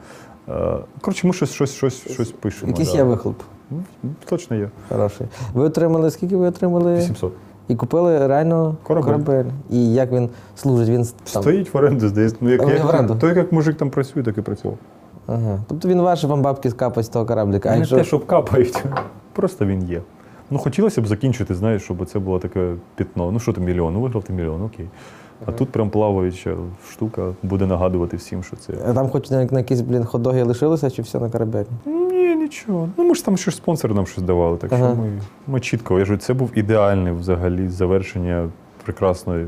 [0.49, 2.71] Е, коротше, ми щось, щось, щось, щось пишемо.
[2.71, 2.99] Якийсь да.
[2.99, 3.37] є вихлоп.
[3.71, 3.83] Ну,
[4.29, 4.71] Точно є.
[4.89, 5.27] Хороший.
[5.55, 6.97] Ви отримали, скільки ви отримали?
[6.97, 7.33] 800.
[7.69, 9.45] І купили реально Корабель.
[9.71, 10.89] І як він служить?
[10.89, 11.43] Він там.
[11.43, 12.37] Стоїть в оренду, здається.
[12.41, 13.17] Ну, як, як, в оренду?
[13.21, 14.79] той, як мужик там працює, так і працював.
[15.27, 15.59] Ага.
[15.69, 17.69] Тобто він ваш, вам бабки скапать з того кораблика.
[17.69, 17.97] А не якщо...
[17.97, 18.85] те, щоб капають,
[19.33, 20.03] просто він є.
[20.51, 23.31] Ну, хотілося б закінчити, знаєш, щоб це було таке пітно.
[23.33, 23.95] Ну, що ти мільйон?
[23.95, 24.87] Ну, виграв ти мільйон, окей.
[25.47, 26.57] А тут прям плаваюча
[26.91, 28.73] штука буде нагадувати всім, що це.
[28.89, 31.65] А Там хоч на, на якісь, блін, хот-доги лишилися, чи все на корабель?
[31.87, 32.89] Ні, нічого.
[32.97, 34.87] Ну ми ж там ще ж спонсори нам щось давали, так Ага.
[34.89, 35.11] що ми,
[35.47, 35.99] ми чітко.
[35.99, 38.49] Я ж говорю, це був ідеальний взагалі завершення
[38.85, 39.47] прекрасної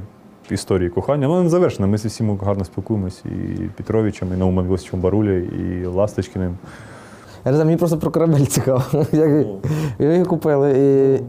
[0.50, 1.28] історії кохання.
[1.28, 1.86] Ну, не завершена.
[1.88, 6.56] Ми зі всіма гарно спілкуємось і Петровичем, і Наумом Йосичем Баруля, і Ласточкіним.
[7.44, 8.82] Я не знаю, мені просто про корабель цікаво.
[9.12, 9.46] Як ви
[9.98, 10.70] ви його купили,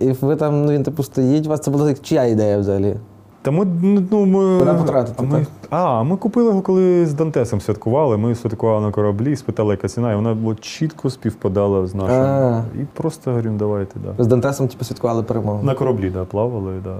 [0.01, 1.45] і, і ви там, ну він типу стоїть.
[1.45, 2.95] У вас це була чия ідея взагалі?
[3.41, 3.67] Та ми,
[4.11, 5.47] ну, ми, Куди потратити, а ми, так?
[5.69, 8.17] а, ми купили його, коли з Дантесом святкували.
[8.17, 12.21] Ми святкували на кораблі, спитали, яка ціна, і вона от чітко співпадала з нашим.
[12.21, 12.63] А.
[12.75, 14.23] І просто говоримо, давайте, да.
[14.23, 15.63] З Дантесом типу, святкували перемогу.
[15.63, 16.97] На кораблі да, плавали, да,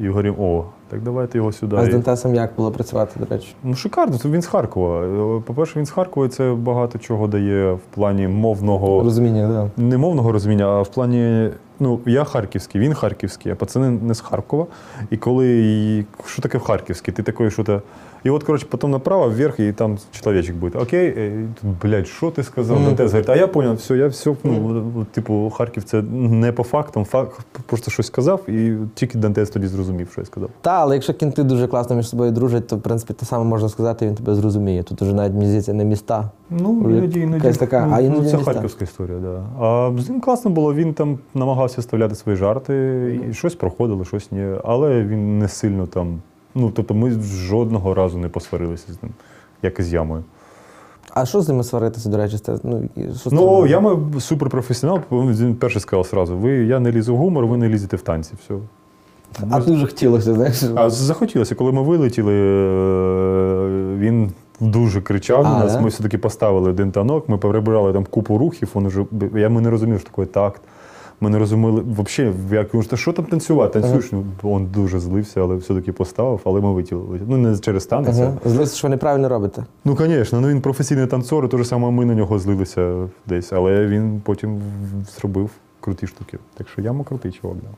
[0.00, 1.76] і, і говоримо, о, так давайте його сюди.
[1.76, 3.54] А з Дантесом як було працювати, до речі?
[3.64, 5.02] Ну, шикарно, він з Харкова.
[5.40, 9.82] По-перше, він з Харкова, і це багато чого дає в плані мовного, Розуміння, да.
[9.82, 14.20] не мовного розуміння, а в плані, ну, я харківський, він харківський, а пацани не з
[14.20, 14.66] Харкова.
[15.10, 17.12] І коли, що таке в Харківській?
[17.12, 17.82] Ти такий, що то.
[18.24, 20.78] І от, коротше, потім направо, вверх, і там чоловічок буде.
[20.78, 22.76] Окей, тут, блядь, що ти сказав?
[22.76, 22.86] Мгм.
[22.86, 26.62] Дантес говорить, а я поняв, все, я все, ну, от, типу, Харків це не по
[26.62, 30.50] фактам, факт, просто щось сказав, і тільки Дантес тоді зрозумів, що я сказав.
[30.60, 33.68] Та, але якщо кінти дуже класно між собою дружать, то в принципі те саме можна
[33.68, 34.82] сказати, він тебе зрозуміє.
[34.82, 36.30] Тут уже навіть здається, не міста.
[36.50, 37.52] Ну, іноді, іноді.
[37.52, 38.52] така, ну, а іноді ну, це міста.
[38.52, 39.64] харківська історія, да.
[39.64, 44.32] А з ним класно було, він там намагався вставляти свої жарти, і щось проходило, щось
[44.32, 44.46] ні.
[44.64, 46.20] Але він не сильно там.
[46.56, 49.12] Ну, тобто ми жодного разу не посварилися з ним,
[49.62, 50.24] як і з ямою.
[51.14, 52.36] А що з ними сваритися, до речі?
[52.64, 52.82] Ну,
[53.20, 57.56] що Ну, яма суперпрофесіонал, він перший сказав сразу: ви, я не лізу в гумор, ви
[57.56, 58.32] не лізете в танці.
[58.44, 58.54] Все.
[59.50, 60.62] а дуже хотілося, знаєш.
[60.74, 65.72] А захотілося, коли ми вилетіли, е, він дуже кричав А, нас.
[65.74, 65.80] да?
[65.80, 68.70] Ми все-таки поставили один танок, ми перебирали там купу рухів.
[68.76, 70.62] Він уже, я, ми не розуміли, що таке такт.
[71.20, 73.80] Ми не розуміли взагалі, як він що там танцювати?
[73.80, 74.12] Танцюєш?
[74.12, 77.20] Ну, він дуже злився, але все-таки поставив, але ми витягли.
[77.26, 78.18] Ну, не через танець.
[78.18, 78.32] Ага.
[78.44, 79.64] Злися, що ви неправильно робите.
[79.84, 83.52] Ну, звісно, ну він професійний танцор, і те ж саме ми на нього злилися десь,
[83.52, 84.62] але він потім
[85.16, 85.50] зробив
[85.80, 86.38] круті штуки.
[86.54, 87.68] Так що яма крутий чувак, да.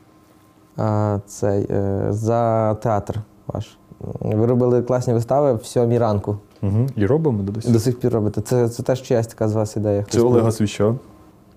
[0.83, 3.77] А, цей, е, за театр ваш.
[4.19, 6.37] Ви робили класні вистави в сьомій ранку.
[6.61, 6.87] Угу.
[6.95, 8.41] І робимо до До сих пір робите.
[8.41, 10.05] Це, це теж чиясь така з вас ідея.
[10.09, 10.95] Це Олега Свіща.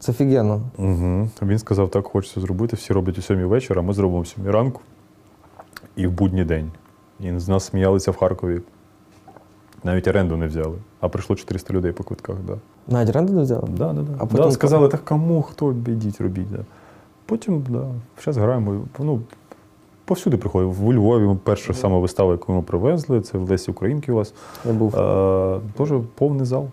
[0.03, 0.61] Це офігенно.
[0.79, 1.29] Угу.
[1.43, 2.77] Він сказав, так хочеться зробити.
[2.77, 4.81] Всі роблять о сьомій вечора, ми зробимо сьомій ранку
[5.97, 6.71] і в будній день.
[7.21, 8.61] І з нас сміялися в Харкові.
[9.85, 10.79] Навіть оренду не взяли.
[11.01, 12.37] А прийшло 400 людей по квитках.
[12.47, 12.57] Да.
[12.89, 13.69] Навіть оренду не взяли?
[13.69, 14.13] Да, да, да.
[14.19, 16.53] А потім да, сказали, так кому, хто бідіть, робіть.
[16.53, 16.65] Да.
[17.27, 17.85] Потім, да,
[18.25, 18.81] зараз граємо.
[18.99, 19.21] Ну,
[20.05, 20.73] повсюди приходимо.
[20.73, 24.35] В Львові перша сама вистава, яку ми привезли, це в Лесі Українки у вас.
[24.67, 24.97] Я був.
[24.97, 26.69] Е, Теж повний зал.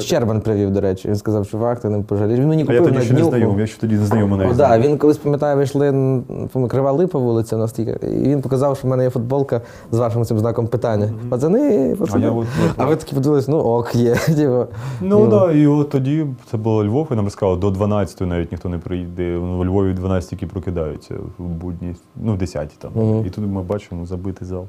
[0.00, 1.08] Щербан привів, до речі.
[1.08, 2.40] Він сказав, чувак, ти не пожалієш.
[2.40, 4.56] Він мені А я тоді ще не знайомий, я ще тоді не знайомий навіть.
[4.56, 6.20] да, він колись пам'ятаю, ви йшли
[6.68, 8.06] Крива Липа вулиця нас тільки.
[8.06, 9.60] І він показав, що в мене є футболка
[9.92, 11.12] з вашим цим знаком питання.
[11.28, 12.24] Пацани, пацани.
[12.24, 14.14] А я от- А ви такі подивились, ну ок, є.
[14.26, 14.66] Типу.
[15.00, 18.68] Ну так, і от тоді це було Львов, і нам розказали, до 12 навіть ніхто
[18.68, 19.36] не прийде.
[19.36, 22.90] У Львові 12 тільки прокидаються в будні, ну, в 10 там.
[23.26, 24.66] І тут ми бачимо забитий зал.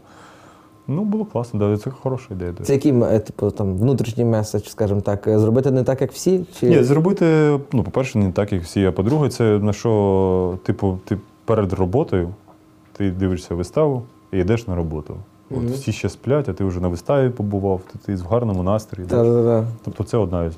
[0.88, 2.54] Ну, було класно, да, це хороша ідея.
[2.64, 6.46] Це який е, типу, там, внутрішній меседж, скажімо так, е, зробити не так, як всі?
[6.60, 6.70] Чи...
[6.70, 11.18] Ні, зробити, ну, по-перше, не так, як всі, а по-друге, це на що, типу, ти
[11.46, 12.30] перед роботою
[12.98, 15.16] ти дивишся виставу і йдеш на роботу.
[15.58, 19.08] От всі ще сплять, а ти вже на виставі побував, ти, ти в гарному настрої.
[19.10, 19.16] да.
[19.24, 19.68] Та-та-та.
[19.86, 20.54] Тобто це одна із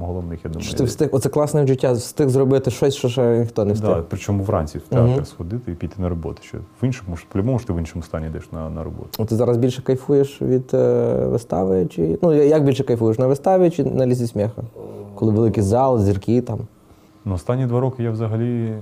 [0.00, 0.68] головних, я думаю.
[0.68, 1.08] Що ти встиг?
[1.12, 3.88] Оце класне відчуття, встиг зробити щось, що ще ніхто не встиг.
[3.90, 5.24] Да, причому вранці в театр Мгм.
[5.24, 6.38] сходити і піти на роботу.
[6.42, 9.08] Що в іншому, ж по-любому ж ти в іншому стані йдеш на, на роботу.
[9.18, 11.86] От Ти зараз більше кайфуєш від е, вистави?
[11.86, 12.18] Чи...
[12.22, 13.18] Ну, як більше кайфуєш?
[13.18, 14.62] На виставі чи на лісі сміха?
[15.14, 16.58] Коли великий зал, зірки там.
[17.24, 18.74] Ну, останні два роки я взагалі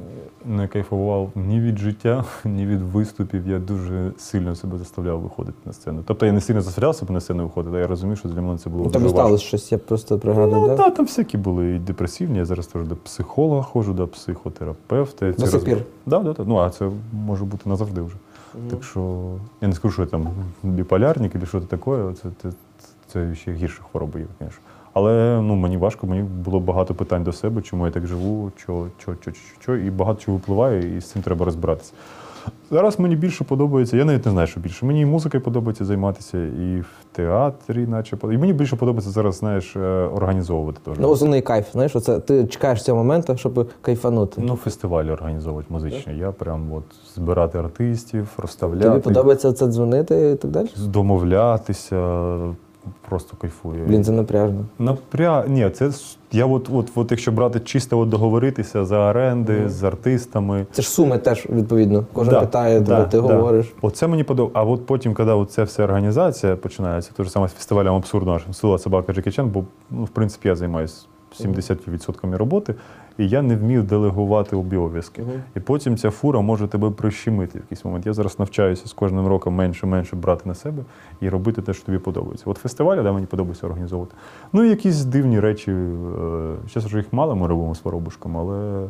[0.45, 3.49] не кайфував ні від життя, ні від виступів.
[3.49, 6.03] Я дуже сильно себе заставляв виходити на сцену.
[6.07, 8.59] Тобто я не сильно заставляв себе на сцену виходити, а я розумів, що для мене
[8.59, 9.19] це було У дуже тебе важко.
[9.19, 10.61] сталося щось, я просто пригадую.
[10.61, 10.77] Ну да?
[10.77, 12.39] так, там всякі були і депресивні.
[12.39, 15.27] Я зараз теж до психолога ходжу, до психотерапевта.
[15.27, 15.85] До це сих пір?
[16.07, 16.45] Да, да, да.
[16.47, 18.17] Ну, а це може бути назавжди вже.
[18.71, 20.29] Так що я не скажу, що я там
[20.63, 22.15] біполярник або щось таке.
[22.23, 22.49] Це, це,
[23.07, 24.63] це ще гірше хвороби є, звісно.
[24.99, 28.87] Але ну, мені важко, мені було багато питань до себе, чому я так живу, що,
[28.99, 31.93] що, що, що, що, і багато чого впливає, і з цим треба розбиратися.
[32.71, 34.87] Зараз мені більше подобається, я навіть не знаю, що більше.
[34.87, 38.17] Мені і музикою подобається займатися, і в театрі, наче.
[38.23, 39.81] І мені більше подобається зараз, знаєш, е,
[40.15, 40.95] організовувати теж.
[40.99, 44.41] Ну, основний кайф, знаєш, оце ти чекаєш цього моменту, щоб кайфанути.
[44.45, 46.19] Ну, фестивалі організовувати музичні.
[46.19, 46.85] Я прям от
[47.15, 50.69] збирати артистів, розставляти, Тобі подобається це дзвонити і так далі?
[50.87, 51.97] домовлятися,
[53.09, 53.85] просто кайфую.
[53.87, 54.65] Блін, це напряжно.
[54.79, 55.45] Напря...
[55.49, 55.91] Ні, це
[56.33, 60.67] я от, от, от якщо брати чисто от договоритися за оренди з артистами.
[60.73, 62.05] Це ж суми теж відповідно.
[62.13, 63.35] Кожен Да, питає, да, ти да.
[63.35, 63.75] говориш.
[63.83, 64.61] Оце мені подобається.
[64.61, 68.55] А от потім, коли ця вся організація починається, те ж саме з фестивалем абсурду нашим
[68.55, 71.07] Сила собака Джекічан, бо ну, в принципі я займаюся
[71.41, 72.75] 70% роботи,
[73.19, 75.23] і я не вмів делегувати обов'язки.
[75.57, 78.07] І потім ця фура може тебе прищемити в якийсь момент.
[78.07, 80.83] Я зараз навчаюся з кожним роком менше-менше брати на себе
[81.21, 82.45] і робити те, що тобі подобається.
[82.47, 84.15] От фестивалі, да, мені подобається організовувати.
[84.53, 85.77] Ну і якісь дивні речі.
[86.75, 88.89] Зараз вже їх мало ми робимо з воробушком, але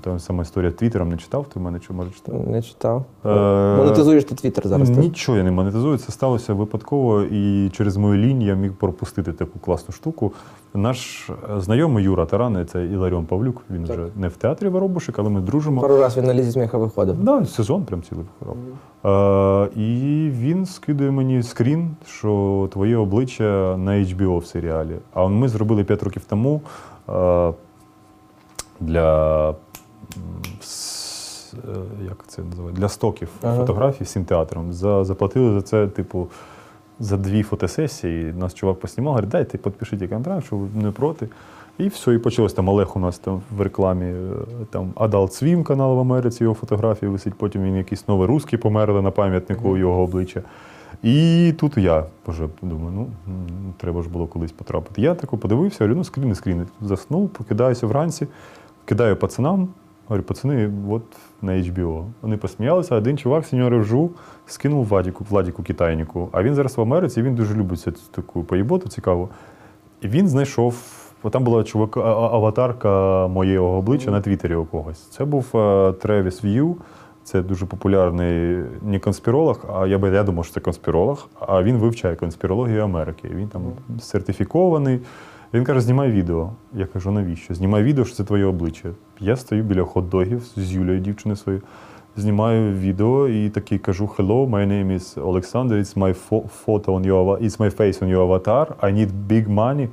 [0.00, 2.48] там сама історія твіттером не читав, ти в мене чи може читав?
[2.48, 3.04] Не читав.
[3.24, 3.28] Е,
[3.76, 4.90] Монетизуєш ти твіттер зараз.
[4.90, 4.98] так?
[4.98, 9.58] Нічого я не монетизую, це сталося випадково, і через мою лінію я міг пропустити таку
[9.58, 10.32] класну штуку.
[10.74, 13.62] Наш е, знайомий Юра Тарани, це Іларіон Павлюк.
[13.70, 15.80] Він вже не в театрі Воробушек, але ми дружимо.
[15.80, 17.24] Пару разів він на лісі сміха виходив.
[17.24, 18.56] Да, сезон прям цілий грав.
[19.04, 24.96] Е, і він скидує мені скрін, що твоє обличчя на HBO в серіалі.
[25.14, 26.60] А ми зробили 5 років тому
[27.08, 27.52] е,
[28.80, 29.54] для.
[31.54, 32.74] Е, Як це називає?
[32.74, 33.56] Для стоків Ага.
[33.56, 34.72] фотографій всім театром.
[34.72, 36.28] За, заплатили за це, типу,
[37.00, 38.32] за дві фотосесії.
[38.32, 41.28] Нас чувак поснімав, говорить, дайте підпишіть контракт, що ви не проти.
[41.78, 44.30] І все, і почалось там Олег у нас там в рекламі, е,
[44.70, 45.10] там Adult
[45.42, 49.76] Swim канал в Америці, його фотографії висить, потім він якийсь новий русський померли на пам'ятнику
[49.76, 50.42] його обличчя.
[51.02, 53.06] І тут я вже думаю, ну
[53.76, 55.02] треба ж було колись потрапити.
[55.02, 56.66] Я тако подивився, говорю, ну скріни, скріни.
[56.80, 58.26] Заснув, покидаюся вранці,
[58.84, 59.68] кидаю пацанам.
[60.10, 61.02] Говорю, пацани, от
[61.42, 62.04] на HBO.
[62.22, 64.10] Вони посміялися, один чувак, сеньор Ржу,
[64.46, 66.28] скинув Владіку, Владіку китайнику.
[66.32, 69.28] А він зараз в Америці, він дуже любить цю таку поїботу цікаву.
[70.00, 70.74] І він знайшов,
[71.22, 74.98] бо там була чувак, аватарка моєго обличчя на Твіттері у когось.
[74.98, 75.46] Це був
[76.00, 76.76] Тревіс В'ю.
[77.24, 81.28] Це дуже популярний не конспіролог, а я я думав, що це конспіролог.
[81.40, 83.30] А він вивчає конспірологію Америки.
[83.34, 83.62] Він там
[84.00, 85.00] сертифікований.
[85.54, 86.50] Він каже: знімай відео.
[86.74, 87.54] Я кажу, навіщо?
[87.54, 88.88] Знімай відео, що це твоє обличчя.
[89.20, 91.62] Я стою біля хот-догів з Юлією, дівчиною своєю.
[92.16, 96.14] Знімаю відео і такий кажу: Hello, my name is Alexander, it's my
[96.66, 98.66] photo on your it's my face on your avatar.
[98.80, 99.88] I need big money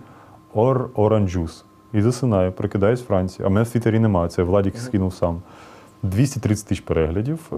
[0.55, 1.63] or orange juice.
[1.93, 3.45] І засинаю, прокидаюсь в Франції.
[3.45, 5.41] А мене в Твіттері немає, це Владік скинув сам.
[6.03, 7.51] 230 тисяч переглядів.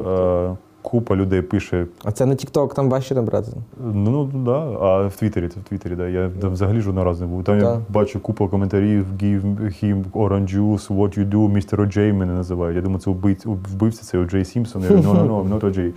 [0.81, 3.51] Купа людей пише А це на TikTok, там важче набрати.
[3.83, 4.59] Ну, ну да.
[4.81, 6.07] А в Твіттері, це в Твіттері, да.
[6.07, 7.43] Я там взагалі жодного разу не був.
[7.43, 9.43] Там я бачу купу коментарів, give
[9.83, 11.75] him orange juice, what you do, Mr.
[11.75, 12.75] OJ мене називають.
[12.75, 13.11] Я думаю, це
[13.45, 14.81] вбивця, це О'Джей Сімпсон.
[14.81, 15.91] Я говорю, no, no, no, not OJ,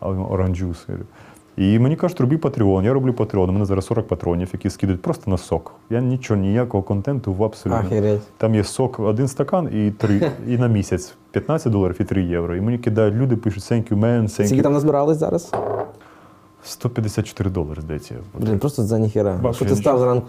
[0.00, 0.98] а він orange juice.
[1.58, 2.84] І мені кажуть, роби Patreon.
[2.84, 3.48] Я роблю Patreon.
[3.48, 5.74] У мене зараз 40 патронів, які скидуть просто на сок.
[5.90, 7.80] Я нічого, ніякого контенту в абсолютно.
[7.86, 8.22] Ахереть.
[8.36, 12.56] Там є сок, один стакан і три, і на місяць 15 доларів і 3 євро.
[12.56, 15.52] І мені кидають люди, пишуть thank you, man, thank Скільки там назбирались зараз?
[16.64, 18.14] 154 долари, здається.
[18.38, 19.38] Блін, просто за ніхіра.
[19.42, 20.26] Бачу, Що ти став зранку?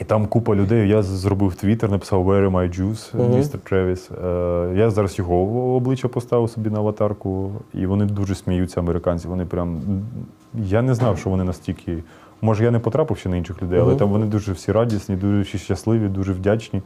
[0.00, 0.88] І там купа людей.
[0.88, 3.36] Я зробив твіттер, написав Where are my Мгм.
[3.36, 4.10] містер Тревіс.
[4.24, 5.34] Е, Я зараз його
[5.76, 9.28] обличчя поставив собі на аватарку, і вони дуже сміються, американці.
[9.28, 9.80] Вони прям.
[10.54, 12.02] Я не знав, що вони настільки.
[12.42, 15.40] Може, я не потрапив ще на інших людей, але там вони дуже всі радісні, дуже
[15.40, 16.82] всі щасливі, дуже вдячні.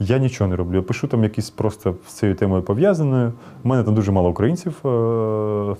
[0.00, 0.76] Я нічого не роблю.
[0.76, 3.32] Я пишу там якісь просто з цією темою пов'язаною.
[3.64, 4.88] У мене там дуже мало українців е,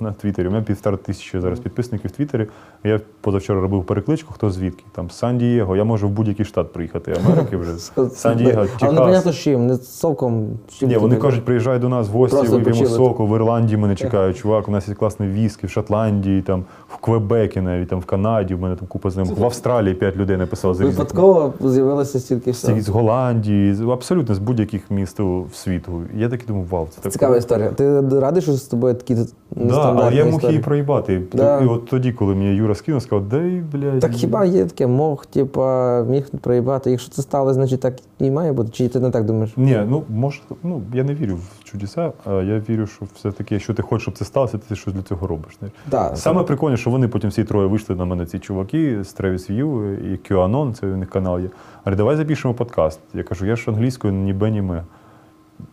[0.00, 0.48] на Твіттері.
[0.48, 2.46] У мене півтора тисячі зараз підписників в Твіттері.
[2.84, 4.84] Я позавчора робив перекличку, хто звідки.
[4.92, 5.76] Там Сан-Дієго.
[5.76, 7.72] Я можу в будь-який штат приїхати Америки вже.
[8.10, 10.48] Сан-Дієго, Але непонятно з чим, не з соком.
[10.78, 14.36] чим Ні, вони кажуть, приїжджай до нас в гості, вип'ємо соку, в Ірландії мене чекають,
[14.36, 18.54] чувак, у нас є класний віскі, в Шотландії, там, в Квебекі навіть, там, в Канаді,
[18.54, 19.38] в мене там купа знайомих.
[19.38, 24.38] В Австралії п'ять людей написали з Випадково з'явилося стільки з, з Голландії, з- абсолютно з
[24.38, 26.02] будь-яких міст в світу.
[26.14, 27.12] Я такий думав, вау, це так.
[27.12, 27.68] Цікава історія.
[27.68, 31.22] Ти радий, що з тобою такі Да, нестандартні але я мог її проїбати.
[31.32, 31.60] Да.
[31.60, 34.00] І от тоді, коли мені Юра скинув, сказав, дай, блядь.
[34.00, 36.90] Так хіба є таке мог, типа, міг проїбати?
[36.90, 38.70] Якщо це стало, значить так і має бути.
[38.72, 39.52] Чи ти не так думаєш?
[39.56, 43.74] Ні, ну може, ну я не вірю в чудеса, а я вірю, що все-таки, якщо
[43.74, 45.58] ти хочеш, щоб це сталося, ти щось для цього робиш.
[45.90, 49.52] Да, Саме прикольне, що вони потім всі троє вийшли на мене, ці чуваки з Travis
[49.52, 51.48] View і QAnon, це у них канал є.
[51.78, 53.00] Говорять, давай запишемо подкаст.
[53.14, 54.84] Я кажу, я ж англійською ні бе, ні ме.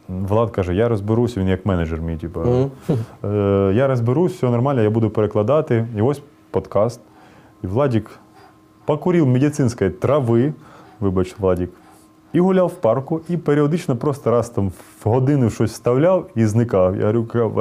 [0.07, 2.39] Влад каже, я розберусь, він як менеджер мій, типу.
[2.39, 2.69] Мгм.
[3.23, 5.87] Е, я розберусь, все нормально, я буду перекладати.
[5.97, 6.99] І ось подкаст.
[7.63, 8.11] І Владік
[8.85, 10.53] покурив медицинської трави,
[10.99, 11.69] вибач, Владік,
[12.33, 16.95] і гуляв в парку, і періодично просто раз там в годину щось вставляв і зникав.
[16.95, 17.51] Я говорю,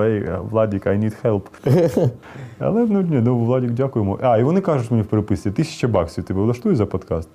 [0.51, 1.43] Владік, I need help.
[2.59, 4.19] Але ну ні, ну Владік, дякуємо.
[4.23, 7.29] А, і вони кажуть мені в переписці, тисяча баксів тебе влаштує за подкаст?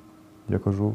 [0.49, 0.93] Я кажу,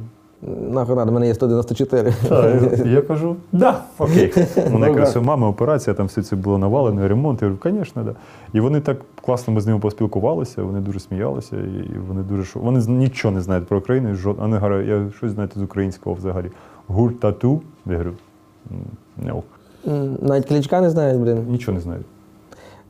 [0.70, 2.12] Нахуй надо, в мене є 194.
[2.28, 2.86] так.
[2.86, 4.32] Я кажу, да, окей.
[4.56, 5.20] Вона Ну, якраз да.
[5.20, 7.42] у мами операція, там все це було навалене, ремонт.
[7.42, 8.12] Я говорю, звісно, да.
[8.52, 12.58] І вони так класно ми з ними поспілкувалися, вони дуже сміялися, і вони дуже шо-
[12.60, 14.14] Вони нічого не знають про Україну.
[14.14, 16.50] жод- Вони говорять, я щось знаєте з українського взагалі.
[16.86, 17.62] Гурт тату.
[17.86, 18.12] Я говорю,
[18.70, 18.78] «М,
[19.28, 19.42] no.
[20.22, 21.46] Навіть кличка не знають, блін.
[21.48, 22.00] нічого не знаю.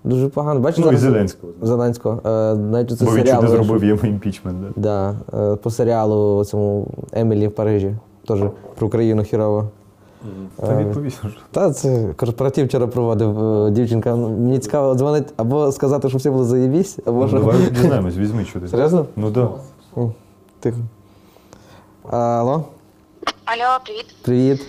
[0.05, 0.61] Дуже погано.
[0.61, 1.53] Бачиш, Ну і зараз- Зеленського.
[1.63, 2.21] Зеленського.
[2.25, 3.43] Е, навіть це Бо він серіал.
[3.43, 3.67] не вийшов.
[3.67, 4.59] зробив йому імпічмент.
[4.77, 5.15] Да.
[5.33, 7.97] Да, е, по серіалу цьому Емілі в Парижі.
[8.29, 8.41] Теж
[8.79, 9.69] про Україну хірово.
[10.57, 11.25] Та відповість.
[11.25, 11.37] вже.
[11.51, 14.17] Та це корпоратив вчора проводив е, дівчинка.
[14.17, 17.39] Ну, Мені цікаво дзвонити або сказати, що все було заєбісь, або Ну, що.
[17.39, 18.69] давай дізнаємось, візьми ти.
[18.69, 19.07] Серйозно?
[19.17, 19.51] Ну так.
[19.97, 20.03] Да.
[20.61, 20.79] Тихо.
[22.11, 22.65] Алло,
[23.45, 24.07] Алло, привіт.
[24.23, 24.61] привіт.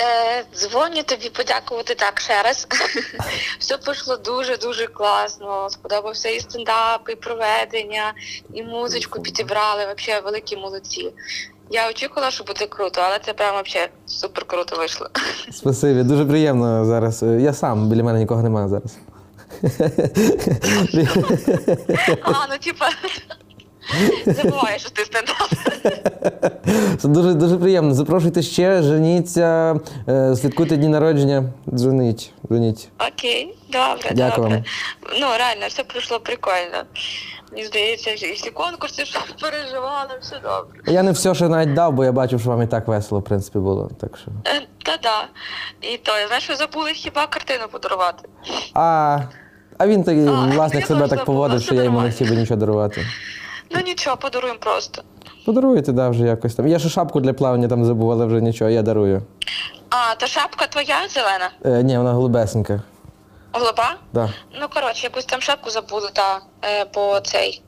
[0.00, 2.66] Е, дзвоню тобі подякувати так ще раз.
[3.58, 5.70] Все пішло дуже дуже класно.
[5.70, 8.12] Сподобався і стендап, і проведення,
[8.54, 9.94] і музичку підібрали.
[9.96, 11.12] Взагалі великі молодці.
[11.70, 15.08] Я очікувала, що буде круто, але це прям взагалі супер круто вийшло.
[15.52, 17.22] Спасибі, дуже приємно зараз.
[17.22, 18.96] Я сам, біля мене нікого немає зараз.
[22.22, 22.88] А, ну типа.
[24.26, 25.48] Забуваю, що ти стендап.
[26.98, 27.94] Це дуже, дуже приємно.
[27.94, 29.76] Запрошуйте ще, женіться,
[30.08, 31.44] е, слідкуйте дні народження.
[31.74, 32.88] Дзвоніть, дзвоніть.
[33.12, 34.56] Окей, добре, Дякую добре.
[34.56, 34.64] вам.
[35.20, 36.82] Ну реально, все пройшло прикольно.
[37.52, 40.92] Мені здається, і всі конкурси що переживали, все добре.
[40.92, 43.24] Я не все ще навіть дав, бо я бачив, що вам і так весело, в
[43.24, 43.90] принципі, було.
[44.00, 44.30] Так що.
[44.46, 45.24] Е, Та-да.
[45.80, 48.28] І то, знаєш, ви забули хіба картину подарувати.
[48.74, 49.18] А,
[49.78, 51.90] а він так, А, власник я себе теж так забула, поводив, все що я йому
[51.90, 52.12] не нормально.
[52.18, 53.06] хотів би нічого дарувати.
[53.70, 55.02] Ну нічого, подаруємо просто.
[55.46, 56.68] Подаруєте, да, вже якось там.
[56.68, 59.22] Я ще шапку для плавання там забув, але вже нічого, я дарую.
[59.90, 61.50] А, та шапка твоя зелена?
[61.64, 62.82] Е, ні, вона голубесенька.
[63.52, 63.94] Голуба?
[64.12, 64.32] Да.
[64.60, 67.62] Ну, коротше, якусь там шапку забули, та, е, бо цей.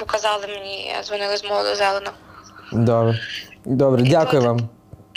[0.00, 2.10] Бо казали мені, дзвонили з молоду зелено.
[2.72, 3.18] Добре.
[3.64, 4.56] Добре, І дякую то- вам.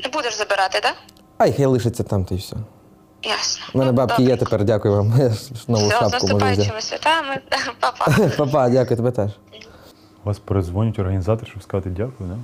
[0.03, 0.95] Не будеш забирати, так?
[1.37, 2.55] Ай, хай лишиться там, та й все.
[3.23, 3.65] Ясно.
[3.73, 4.31] У мене Ну, бабки добре.
[4.33, 5.13] є тепер, дякую вам.
[5.19, 5.35] Я ж
[5.67, 6.33] нову Все, з шапку можу взяти.
[6.33, 7.37] наступаючими святами.
[7.79, 8.29] Па-па.
[8.37, 9.31] Папа, дякую тебе теж.
[10.27, 12.35] Вас передзвонять організатор, щоб сказати дякую, да?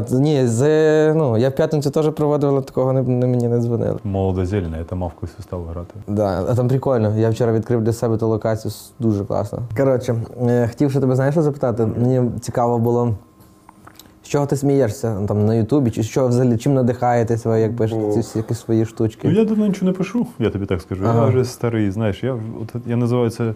[0.00, 3.60] Да, ні, з, ну, я в п'ятницю теж проводив, але такого не, не мені не
[3.60, 3.98] дзвонили.
[4.04, 5.94] Молода зелена, я там мав колись виставу грати.
[6.08, 7.18] Да, а там прикольно.
[7.18, 9.58] Я вчора відкрив для себе ту локацію, дуже класно.
[9.76, 11.86] Коротше, е, хотів ще тебе, знаєш, що запитати?
[11.86, 13.14] Мені цікаво було,
[14.22, 17.76] з чого ти смієшся Ну, там на Ютубі, чи що взагалі, чим надихаєтесь ви, як
[17.76, 19.28] пишете ці всі якісь свої штучки?
[19.28, 21.04] Ну я давно нічого не пишу, я тобі так скажу.
[21.06, 21.22] Ага.
[21.22, 23.54] Я вже старий, знаєш, я, от, я називаю це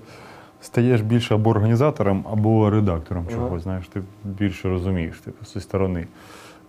[0.60, 3.62] стаєш більше або організатором, або редактором чогось.
[3.62, 6.06] Знаєш, ти більше розумієш, типу, зі сторони.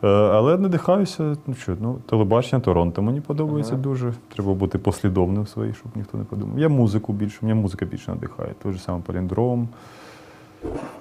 [0.03, 4.13] Е, але надихаюся, ну що, ну, телебачення Торонто мені подобається дуже.
[4.33, 6.59] Треба бути послідовним в своїй, щоб ніхто не подумав.
[6.59, 8.53] Я музику більше, мене музика більше надихає.
[8.63, 9.69] Той же саме паліндром,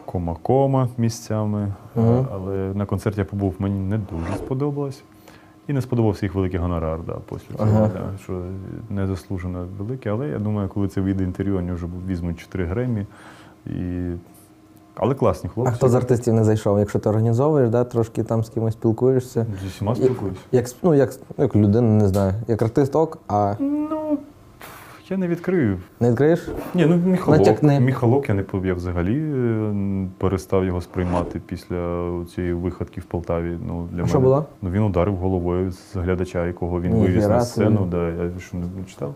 [0.05, 1.72] кома-кома місцями.
[1.96, 5.03] Е, Але на концерті я побув, мені не дуже сподобалось.
[5.68, 7.90] І не сподобався їх великий гонорар, да, після цього, Ага.
[7.94, 8.42] да, що
[8.90, 10.12] незаслужено великий.
[10.12, 13.07] Але я думаю, коли це вийде інтерв'ю, вони вже візьмуть 4 Гремі.
[13.66, 14.11] І...
[14.94, 15.72] Але класні хлопці.
[15.72, 16.78] А хто з артистів не зайшов?
[16.78, 19.46] Якщо ти організовуєш, да, трошки там з кимось спілкуєшся.
[19.64, 20.40] З всіма спілкуюся.
[20.52, 23.97] Як, ну, як, як людина, не знаю, як артист ок, а Ну,
[25.11, 25.79] Я не відкрию.
[26.01, 26.49] Не відкриєш?
[26.75, 27.38] Ні, ну Міхалок.
[27.38, 27.81] Натякни.
[27.81, 33.59] Міхалок я не я взагалі е, перестав його сприймати після цієї виходки в Полтаві.
[33.66, 34.25] Ну, для А що мене.
[34.29, 34.47] було?
[34.62, 37.80] Ну він ударив головою з глядача, якого він Ні, вивіз на сцену.
[37.82, 39.14] він- Да, я що не читав.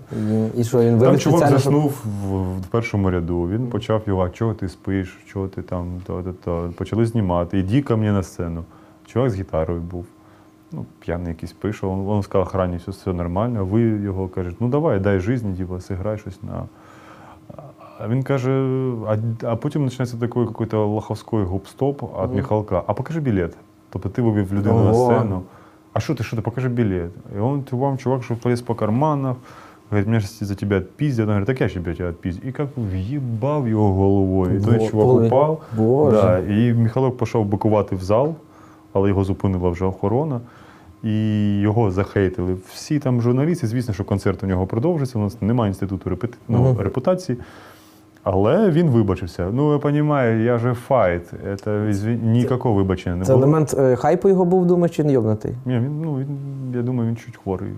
[0.57, 3.49] І що, він Там чувак заснув в, в першому ряду.
[3.49, 6.71] Він почав його, а чого ти спиш, чого ти там, то, то, то.
[6.77, 7.59] Почали знімати.
[7.59, 8.65] Іди ко мені на сцену.
[9.07, 10.07] Чувак з гітарою був
[10.72, 11.88] Ну, п'яний якийсь пише.
[11.88, 13.60] Він, він сказав охрані, все, все нормально.
[13.60, 16.64] А ви його кажете, ну давай, дай житті, типу, зіграй щось на.
[18.00, 18.52] А він каже,
[19.08, 22.36] а, а потім починається такий якийсь лоховський гоп-стоп від Мгм.
[22.36, 22.84] Михалка.
[22.88, 23.58] А покажи білет.
[23.90, 25.06] Тобто ти вивів людину на Ого.
[25.06, 25.42] сцену.
[25.94, 27.12] А что ты, что ты, покажи билет.
[27.36, 29.36] И он, ты, вам, чувак, что полез по карманах,
[29.90, 31.24] говорит, меня сейчас за тебя отпиздят.
[31.24, 32.48] Он говорит, так я же тебя отпиздю.
[32.48, 34.58] И как въебав його головою.
[34.58, 35.62] І той Во- чувак Ой, упав.
[35.78, 36.18] Боже.
[36.22, 38.36] Да, і Михайлов пішов бикувати в зал,
[38.94, 40.42] але його зупинила вже охорона.
[41.05, 42.57] І його захейтили.
[42.73, 45.19] Всі там журналісти, звісно, що концерт у нього продовжиться.
[45.19, 46.35] У нас немає інституту репети...
[46.49, 46.79] ну, Мгм.
[46.81, 47.39] репутації.
[48.25, 49.49] Але він вибачився.
[49.53, 51.31] Ну, я розумію, я же fight.
[51.65, 53.45] Це извин- ніякого вибачення не Це було.
[53.45, 55.53] елемент е, хайпу його був, думаєш, чи не йобнутий?
[55.67, 56.27] Ні, він, ну, він,
[56.75, 57.69] я думаю, він чуть хворий,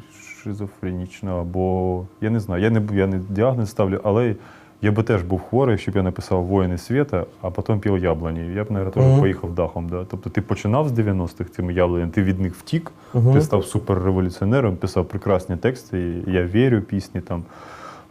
[0.43, 4.35] шизофренічно, або я не знаю, я не, я не діагноз ставлю, але
[4.83, 8.55] я би теж був хворий, щоб я написав Воїни світа, а потім пів яблуні.
[8.55, 9.21] Я б, мабуть, теж Мгм.
[9.21, 9.89] поїхав дахом.
[9.89, 10.05] Да?
[10.11, 13.33] Тобто ти починав з 90-х цими яблунями, ти від них втік, Мгм.
[13.33, 17.43] ти став суперреволюціонером, писав прекрасні тексти, я вірю, пісні там.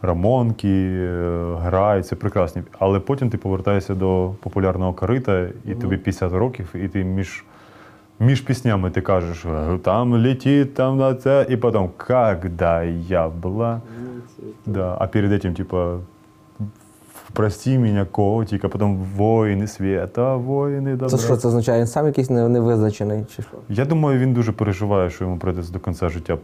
[0.02, 2.62] Рамонки, е, грай, це прекрасні.
[2.78, 7.44] Але потім ти повертаєшся до популярного корита, і тобі 50 років, і ти між,
[8.20, 13.80] між піснями ти кажеш, «Е, там летить, там на це, і потім когда я була.
[14.66, 15.96] Да, а перед этим, типа,
[17.34, 21.08] прости меня, котик, а потім воїни світа, воїни добра.
[21.08, 21.80] Це що це означає?
[21.80, 23.56] Він сам якийсь невизначений, чи що?
[23.68, 26.38] Я думаю, він дуже переживає, що йому прийдеться до кінця життя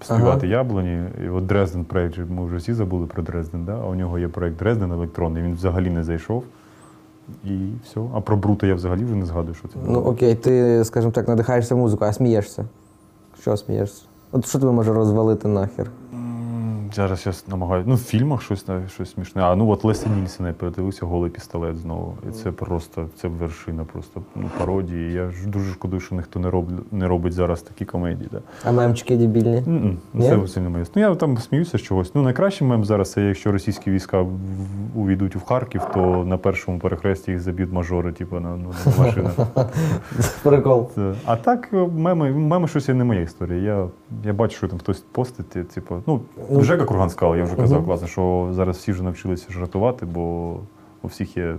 [0.00, 1.02] співати яблуні.
[1.24, 3.78] І от Дрезден проєкт, ми вже всі забули про Дрезден, да?
[3.82, 6.44] а у нього є проєкт Дрезден електронний, він взагалі не зайшов.
[7.44, 8.00] І все.
[8.14, 11.28] А про Брута я взагалі вже не згадую, що це Ну окей, ти, скажімо так,
[11.28, 12.64] надихаєшся музикою, а смієшся.
[13.40, 14.02] Що смієшся?
[14.32, 15.90] От що тебе може розвалити нахер?
[16.94, 17.88] Зараз я намагаюся.
[17.88, 18.64] Ну, в фільмах щось,
[18.94, 19.42] щось смішне.
[19.42, 22.14] А ну от Леся Нільсена я передивився голий пістолет знову.
[22.28, 25.12] І це просто це вершина, просто ну, пародії.
[25.12, 28.28] Я ж дуже шкодую, що ніхто не робить, не робить зараз такі комедії.
[28.32, 28.40] Да.
[28.64, 29.62] А мемчики дебільні?
[30.14, 30.28] Ні?
[30.28, 30.84] Це сильно моє.
[30.94, 32.14] Ну я там сміюся з чогось.
[32.14, 34.26] Ну найкращий мем зараз це якщо російські війська
[34.94, 39.32] увійдуть у Харків, то на першому перехресті їх заб'ють мажори, типу на, ну, на машинах.
[40.42, 40.90] Прикол.
[40.94, 43.62] Це- А так меми, меми щось не моя історія.
[43.62, 43.86] Я,
[44.24, 46.20] я бачу, що там хтось постить, типу, ну,
[46.50, 50.52] Ну, Жека Курган сказав, я вже казав класно, що зараз всі вже навчилися жартувати, бо
[51.02, 51.54] у всіх є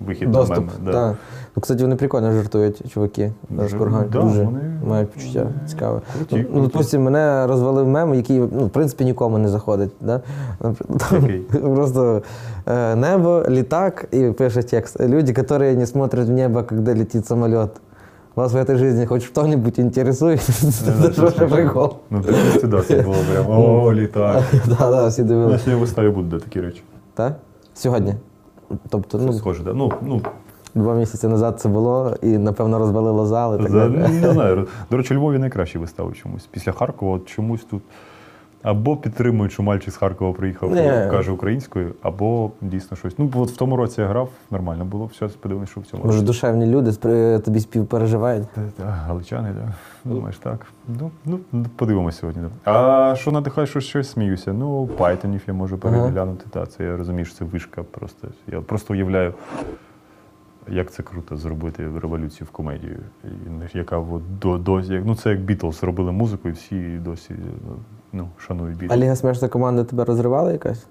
[0.00, 0.56] вихід Доступ.
[0.56, 0.92] на меми.
[0.92, 1.16] Да.
[1.56, 3.32] Ну, кстати, вони прикольно жартують, чуваки.
[3.50, 4.04] Дуже- курган.
[4.12, 6.00] да, Дуже вони- мають почуття цікаве.
[6.16, 9.90] Круті, Ну, допустим, мене розвалив мем, який ну, в принципі нікому не заходить.
[10.00, 10.20] Да?
[11.12, 11.38] Який?
[11.74, 12.22] Просто
[12.66, 15.00] е, небо, літак і пише текст.
[15.00, 17.70] Люди, которые не смотрят в небо, когда летит самолет.
[18.34, 20.40] Вас в этой жизни хоть что-нибудь интересует?
[21.04, 21.96] это же прикол.
[22.10, 22.22] Ну,
[22.60, 24.42] це це було прям о, літак.
[24.66, 25.58] Да, да, всі На дивилися.
[25.64, 26.82] сьогодні виставі будуть такі речі.
[27.14, 27.36] Так?
[27.74, 28.14] Сьогодні.
[28.88, 29.72] Тобто, ну, Схоже, да.
[29.72, 30.20] Ну, ну,
[30.74, 33.58] два місяці назад це було і, напевно, розвалило зали.
[33.58, 34.08] так За, далі.
[34.20, 34.66] не знаю.
[34.90, 36.48] До речі, у Львові найкращі вистави чомусь.
[36.50, 37.82] Після Харкова от чомусь тут
[38.64, 40.82] або підтримують, що мальчик з Харкова приїхав, Ні.
[41.10, 43.18] каже українською, або дійсно щось.
[43.18, 45.06] Ну, от в тому році я грав, нормально було.
[45.06, 46.26] Все, подивимось, що в цьому Може, році.
[46.26, 48.48] душевні люди спри- тобі співпереживають.
[48.54, 49.56] Та- та, Галичани, так.
[50.04, 50.14] Да.
[50.14, 50.66] Думаєш, так.
[51.00, 51.38] Ну, ну,
[51.76, 52.42] подивимось сьогодні.
[52.42, 52.72] Да.
[53.10, 54.52] А що надихає, що щось сміюся?
[54.52, 56.44] Ну, Pythonів я можу переглянути.
[56.50, 58.28] Та, це я розумію, що це вишка просто.
[58.52, 59.34] Я просто уявляю,
[60.68, 62.98] як це круто зробити революцію в комедію.
[63.74, 64.04] Яка
[64.40, 67.34] до, досі, ну це як Бітлз робили музику, і всі досі
[68.12, 70.86] ну, шанують А Ліга смешна команда тебе розривала якась?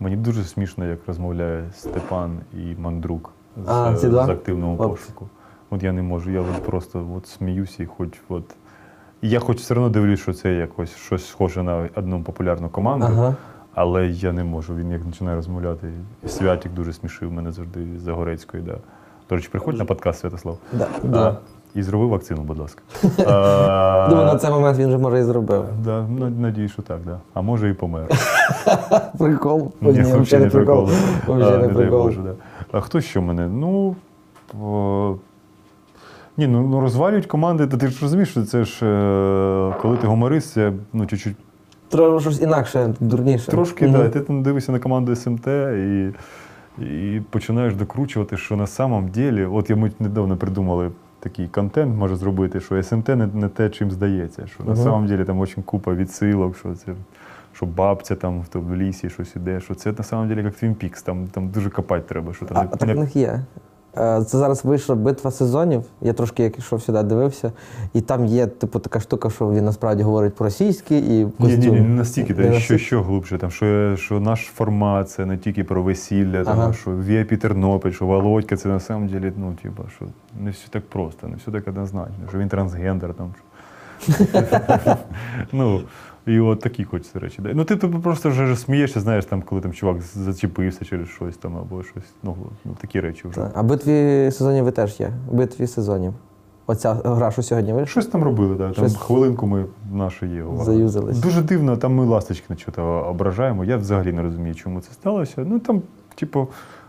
[0.00, 4.90] Мені дуже смішно, як розмовляє Степан і Мандрук з, А, з активного От.
[4.90, 5.28] пошуку.
[5.70, 8.44] От я не можу, я от просто от сміюся і хоч от.
[9.22, 13.36] Я хоч все одно дивлюсь, що це якось щось схоже на одну популярну команду, Ага.
[13.74, 14.74] Але я не можу.
[14.74, 15.92] Він як починає розмовляти.
[16.26, 18.62] Святік дуже смішив мене завжди з Загорецької.
[18.62, 18.76] Да.
[19.28, 20.58] До речі, приходь на подкаст Святослав.
[20.72, 21.36] Да, да.
[21.74, 22.82] і зроби вакцину, будь ласка.
[23.26, 25.64] А, Думаю, на цей момент він вже може і зробив.
[25.84, 27.18] Да, ну, надію, що так, да.
[27.34, 28.06] А може і помер.
[29.18, 29.72] Прикол.
[29.80, 30.88] Ні, ні, взагалі взагалі не прикол.
[31.28, 31.84] Взагалі не.
[31.86, 32.32] Боже, да.
[32.72, 33.48] А хто ще мене?
[33.48, 33.96] Ну.
[34.62, 35.16] о,
[36.36, 40.52] Ні, ну, ну розвалюють команди, ти ж розумієш, що це ж е, коли ти гуморист,
[40.52, 41.36] це ну, чуть-чуть
[41.94, 43.50] Треба щось інакше, дурніше.
[43.50, 46.10] трошки, да, ти там дивишся на команду СМТ і,
[46.78, 50.90] і починаєш докручувати, що на самом ділі, от я ми недавно придумали
[51.20, 54.46] такий контент, може зробити, що СМТ не, не те, чим здається.
[54.46, 56.92] Що на самом ділі там дуже купа відсилок, що це
[57.52, 60.74] що бабця там в, в лісі щось іде, що це на самом деле як Twin
[60.84, 62.34] Peaks, там, там дуже копати треба.
[62.34, 63.40] Що там А, не- так не- в них є.
[63.96, 65.84] Е, Це зараз вийшла битва сезонів.
[66.00, 67.52] Я трошки як йшов сюди, дивився,
[67.94, 71.60] і там є, типу, така штука, що він насправді говорить по-російськи і Ні, костюм.
[71.60, 75.36] ні, ні, не настільки, та, що, що глибше, там, що, що наш формат це не
[75.38, 76.72] тільки про весілля, там, Ага.
[76.72, 80.04] що VIP Тернопіль, що Володька, це на самом деле, ну, типа, що
[80.40, 83.34] не все так просто, не все так однозначно, що він трансгендер там.
[85.52, 85.80] Ну,
[86.26, 87.42] і от такі хочеться речі.
[87.54, 91.56] Ну, ти, ти просто вже смієшся, знаєш, там, коли там чувак зачепився через щось там
[91.56, 92.12] або щось.
[92.22, 93.40] Ну, ну такі речі вже.
[93.40, 93.50] Та.
[93.54, 95.10] А битві сезонів ви теж є.
[95.32, 96.14] Битві сезонів.
[96.66, 97.90] Оця гра, що сьогодні вийшла.
[97.90, 98.74] Щось там робили, так.
[98.74, 100.44] Там хвилинку ми наше є.
[100.60, 101.18] Заюзались.
[101.18, 103.64] Дуже дивно, там ми ласточки на чого ображаємо.
[103.64, 105.44] Я взагалі не розумію, чому це сталося.
[105.48, 105.82] Ну там,
[106.14, 106.48] типу,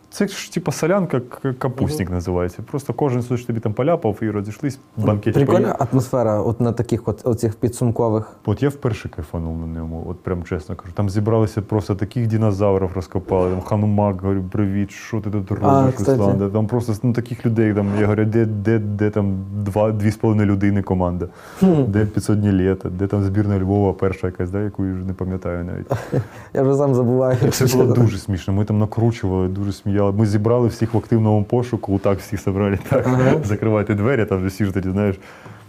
[0.09, 1.21] це ж типу солянка,
[1.57, 2.63] капустник називається.
[2.71, 5.39] Просто кожен щось тобі там поляпав і розійшлись банкеті.
[5.39, 8.37] Прикольна атмосфера от на таких от оцих підсумкових.
[8.45, 10.93] От я вперше кайфанув на ньому, от прям чесно кажу.
[10.93, 13.49] Там зібралися просто таких динозаврів розкопали.
[13.49, 15.95] Там Ханумак, говорю, привіт, що ти тут робиш.
[15.99, 16.51] Руслан?
[16.51, 17.73] Там просто ну, таких людей.
[17.73, 21.27] Там, я говорю, де, де, де там два, дві з половиною людини команда,
[21.61, 25.13] де 500 дні літа, де там збірна Львова перша якась, да, яку я вже не
[25.13, 25.87] пам'ятаю навіть.
[26.53, 27.37] Я вже сам забуваю.
[27.51, 28.53] Це було дуже смішно.
[28.53, 30.11] Ми там накручували, дуже сміяли.
[30.11, 33.33] Ми зібрали всіх в активному пошуку, так всіх зібрали, так, Ага.
[33.43, 35.15] закривайте двері, там же всі ж тоді, знаєш,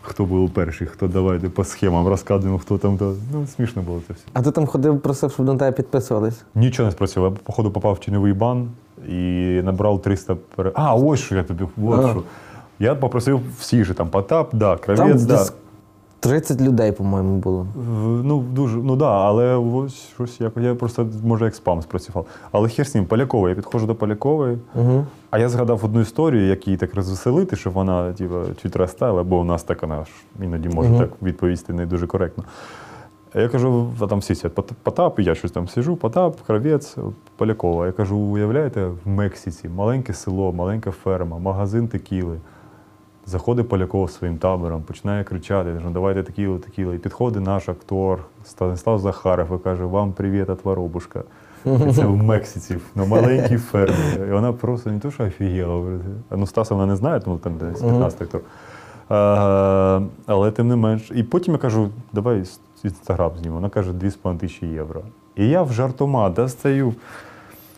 [0.02, 2.98] хто був перший, хто давайте по схемам розказуємо, хто там.
[2.98, 3.14] То.
[3.32, 4.22] Ну, смішно було це все.
[4.32, 6.42] А ти там ходив, просив, щоб на тебе підписувались.
[6.54, 7.32] Нічого не спрацював.
[7.32, 8.68] Я, походу, попав в тіньовий бан
[9.08, 10.72] і набрав 300 пере...
[10.74, 11.64] А, ось що я тобі.
[11.64, 12.10] От Ага.
[12.10, 12.22] що.
[12.78, 15.36] Я попросив всіх же там Потап, да, Там Кравець, да.
[15.36, 15.52] десь
[16.28, 17.66] 30 людей, по-моєму, було.
[18.24, 22.26] Ну, дуже, ну да, але ось щось я, я просто, може, як спам спрацював.
[22.52, 23.50] Але хер з ним, Полякової.
[23.50, 25.04] Я підходжу до Полякової, Угу.
[25.30, 29.38] а я згадав одну історію, як її так розвеселити, щоб вона типу, чуть розстала, бо
[29.40, 30.10] у нас так вона ж
[30.42, 30.98] іноді може Мгм.
[30.98, 32.44] так відповісти не дуже коректно.
[33.34, 36.96] Я кажу, а там «Пот- Потап, і я щось там сижу, Потап, Кравець,
[37.36, 37.86] Полякова.
[37.86, 42.36] Я кажу, уявляєте, в Мексиці маленьке село, маленька ферма, магазин текіли.
[43.28, 46.92] Заходить Поляков своїм табором, починає кричати, каже, «Ну, давайте текілу, текілу.
[46.92, 51.22] І підходить наш актор Станіслав Захаров і каже, вам привіт от воробушка.
[51.64, 54.28] І це в Мексиці, на маленькій фермі.
[54.28, 55.74] І вона просто не то, що офігела.
[55.74, 56.00] говорить.
[56.30, 58.40] Ну, Стаса вона не знає, тому там десь 15 актор.
[59.08, 61.10] А, але тим не менш.
[61.14, 62.44] І потім я кажу, давай
[62.84, 63.54] інстаграм знімемо.
[63.54, 65.02] Вона каже, 2,5 тисячі євро.
[65.36, 66.94] І я в жартома достаю.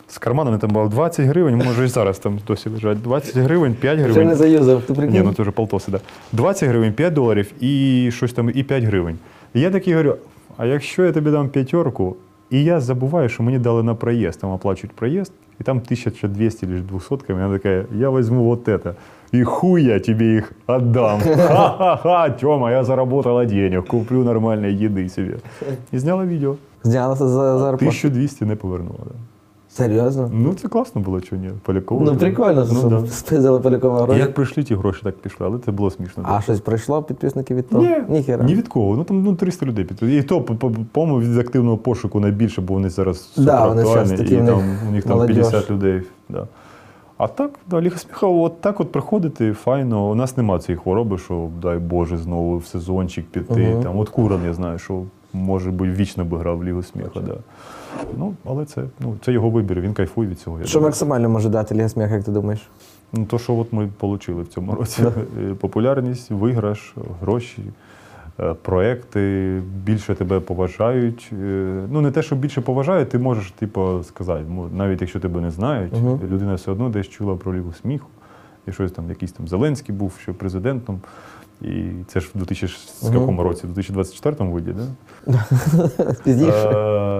[0.09, 3.01] З карману там було 20 гривень, може і зараз там досі лежать.
[3.01, 4.27] 20 гривень, 5 Ще гривень.
[4.27, 5.99] не заюзав, ти Ні, ну це вже полтоси, да.
[6.31, 9.17] 20 гривень, 5 доларів і щось там, і 5 гривень.
[9.53, 10.15] І я такий говорю:
[10.57, 12.15] а якщо я тобі дам п'ятерку,
[12.49, 15.31] і я забуваю, що мені дали на проїзд, там оплачують проїзд,
[15.61, 18.93] і там 1200 лише 200 вона така, я візьму вот это.
[19.31, 21.19] І хуй я тебе їх отдам.
[21.37, 25.35] Ха-ха-ха, Тьома, я заработала денег, куплю нормальної їди собі.
[25.91, 26.55] І зняла відео.
[26.83, 27.75] Знялася за зарплату.
[27.85, 28.99] 1200 не повернула.
[29.05, 29.11] Да.
[29.71, 30.29] Серйозно?
[30.33, 31.49] Ну, це класно було, чого ні?
[31.63, 32.01] Поляково.
[32.05, 33.07] Ну прикольно, Ну, да.
[33.11, 34.19] спиздили Полякова гроші.
[34.19, 36.23] Як прийшли ті гроші, так пішли, але це було смішно.
[36.27, 37.83] А щось прийшло підписників від того?
[37.83, 38.45] Ні, Ніхера.
[38.45, 38.95] ні від кого.
[38.95, 40.17] Ну там ну, 300 людей підписали.
[40.17, 44.11] І то, по- по- по-моєму, від активного пошуку найбільше, бо вони зараз Да, вони зараз
[44.11, 45.35] такі і в там, у них там молодіж.
[45.35, 46.01] 50 людей.
[46.29, 46.47] Да.
[47.17, 50.09] А так, да, Ліга сміха, от так от приходити, файно.
[50.09, 53.67] У нас нема цієї хвороби, що, дай Боже, знову в сезончик піти.
[53.73, 53.83] Мгм.
[53.83, 55.01] Там, от Куран, я знаю, що
[55.33, 57.19] може би вічно би грав в Лігу сміха.
[57.19, 57.35] Да.
[58.17, 60.59] Ну, але це, ну, це його вибір, він кайфує від цього.
[60.59, 60.89] я Що думаю.
[60.89, 62.69] максимально може дати Ліга сміх, як ти думаєш?
[63.13, 65.03] Ну, то, що от ми отримали в цьому році.
[65.51, 67.63] Е, Популярність, виграш, гроші,
[68.39, 71.29] е, проекти, більше тебе поважають.
[71.43, 75.51] Е, Ну, не те, що більше поважають, ти можеш, типу, сказати, навіть якщо тебе не
[75.51, 75.93] знають,
[76.31, 78.07] людина все одно десь чула про лігу сміху.
[78.67, 80.99] І щось там, якийсь там Зеленський був ще президентом.
[81.61, 83.13] І це ж в 2000 Мгм.
[83.13, 83.61] якому році?
[83.67, 85.33] В 2024 вийде, да?
[86.23, 86.69] Пізніше.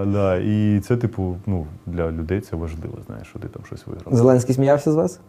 [0.07, 4.15] Да, і це, типу, ну, для людей це важливо, знаєш, що ти там щось виграв.
[4.15, 5.19] Зеленський сміявся з вас?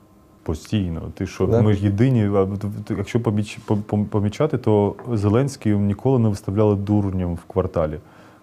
[0.42, 1.00] Постійно.
[1.14, 1.62] Ти що, Да.
[1.62, 2.30] ми ж єдині.
[2.98, 7.98] Якщо поміч- пом- пом- помічати, то Зеленський ніколи не виставляли дурнем в кварталі.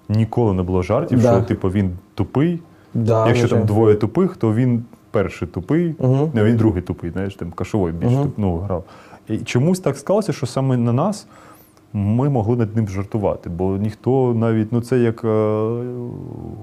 [0.09, 1.33] Ніколи не було жартів, Да.
[1.37, 2.59] що типу він тупий.
[2.93, 6.31] Да, Якщо там двоє тупих, то він перший тупий, Мгм.
[6.33, 8.23] не, він другий тупий, знаєш, там кашовий більш Мгм.
[8.23, 8.83] туп- ну, грав.
[9.29, 11.27] І чомусь так склалося, що саме на нас
[11.93, 15.27] ми могли над ним жартувати, бо ніхто навіть, ну це як е,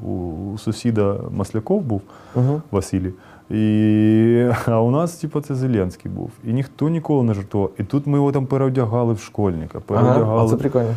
[0.06, 2.02] у, сусіда Масляков був.
[2.34, 2.62] угу.
[2.70, 3.12] Василій.
[3.50, 6.30] І, а у нас, типу, це Зеленський був.
[6.44, 7.70] І ніхто ніколи не жартував.
[7.78, 10.40] І тут ми його там переодягали в школьника, переодягали.
[10.40, 10.94] Ага, це прикольно.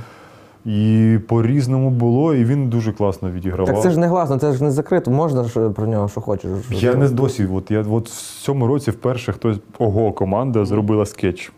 [0.67, 3.73] І по-різному було, і він дуже класно відігравав.
[3.73, 5.11] Так це ж не гласно, це ж не закрито.
[5.11, 6.51] Можна ж про нього що хочеш.
[6.71, 7.47] Я не досі.
[7.53, 11.51] От я от в цьому році вперше хтось ого, команда зробила скетч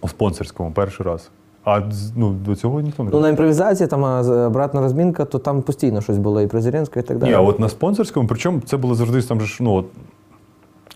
[0.00, 1.30] у спонсорському перший раз.
[1.64, 1.80] А
[2.16, 5.62] ну, до цього ніхто не Ну, на імпровізації, там а, з- обратна розмінка, то там
[5.62, 7.30] постійно щось було і про Зеленського, і так далі.
[7.30, 9.86] Ні, а от на спонсорському, причому це було завжди там же ж, ну, от,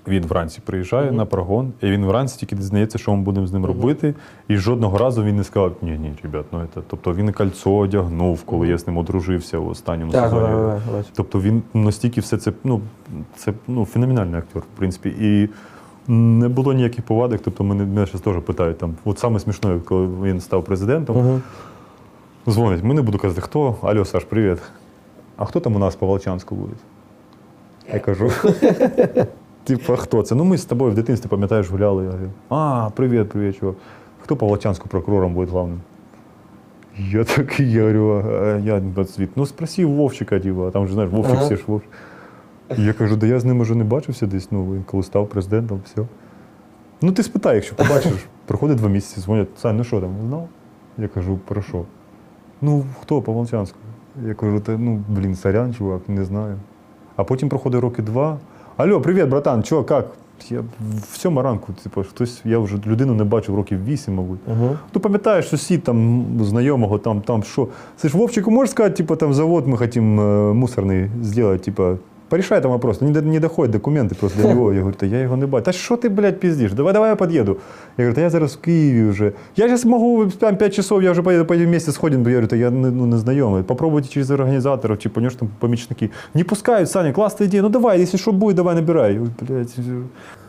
[0.09, 3.65] він вранці приїжджає на прогон, і він вранці тільки дізнається, що ми будемо з ним
[3.67, 4.15] робити.
[4.49, 6.81] І жодного разу він не сказав, ні, ні, ребят, ну це.
[6.87, 10.47] Тобто він кольцо одягнув, коли я з ним одружився в останньому Так, сезоні.
[10.49, 11.07] так, так.
[11.17, 12.81] Тобто він настільки все це, ну,
[13.37, 15.15] це ну, феноменальний актер, в принципі.
[15.21, 15.49] І
[16.13, 17.41] не було ніяких повадок.
[17.45, 21.43] Тобто мене, мене зараз теж питають там, от саме смішне, коли він став президентом, Мгм.
[22.49, 23.77] дзвонять, ми не буду казати, хто.
[23.83, 24.59] Алло, Саш, привіт.
[25.37, 26.73] А хто там у нас по Волчанську буде?
[27.93, 28.31] Я кажу.
[29.67, 30.35] Типа, хто це?
[30.35, 32.05] Ну ми з тобою в дитинстві, пам'ятаєш, гуляли.
[32.05, 33.77] Я говорю, а, привіт, привіт, чувак.
[34.21, 35.81] Хто по Волчанську прокурором буде главним?
[36.99, 39.31] Я такий, я говорю, а я світ.
[39.37, 41.45] Ну спроси Вовчика, типа, там же знаєш, Вовчик, Ага.
[41.45, 41.91] всі ж Вовчик.
[42.77, 45.81] Я кажу, да я з ним уже не бачився десь, ну, він коли став президентом,
[45.85, 46.03] все.
[47.03, 50.11] Ну ти спитай, якщо побачиш, проходить два місяці, дзвонять, Сань, ну що там?
[50.31, 50.49] Ну,
[50.99, 51.85] я кажу, про що?
[52.61, 53.79] Ну, хто по Волчанську?
[54.27, 56.57] Я кажу, та ну, блін, сорян, чувак, не знаю.
[57.17, 58.39] А потім проходить роки два.
[58.79, 60.07] Алло, привіт, братан, чо, як?
[60.51, 60.61] Я
[61.13, 64.39] в сьомому ранку, типу, хтось, я вже людину не бачив років вісім, мабуть.
[64.49, 64.79] Мгм.
[64.95, 67.69] Ну, пам'ятаєш, сусід там знайомого, там, там що.
[67.97, 71.99] Це ж Вовчику можеш сказати, типу, там завод ми хотим э, мусорний зробити, типу,
[72.29, 73.01] порішай там вопрос.
[73.01, 74.73] Не, не доходять документи просто до нього.
[74.73, 75.65] Я говорю, та я його не бачу.
[75.65, 76.73] Та що ти, блядь, піздиш?
[76.73, 77.57] Давай, давай я під'їду.
[77.99, 79.33] Я говорю, та я зараз в Києві вже.
[79.57, 82.29] Я зараз можу там 5 часов, я вже поїду, поїду вместе сходимо.
[82.29, 83.63] Я говорю, та я не, ну, не знайомий.
[83.63, 86.11] Попробуйте через організаторів, чи понеш там помічники.
[86.35, 87.63] Не пускають, Саня, класна ідея.
[87.63, 89.13] Ну давай, якщо що буде, давай набирай.
[89.13, 89.77] Я говорю, блядь,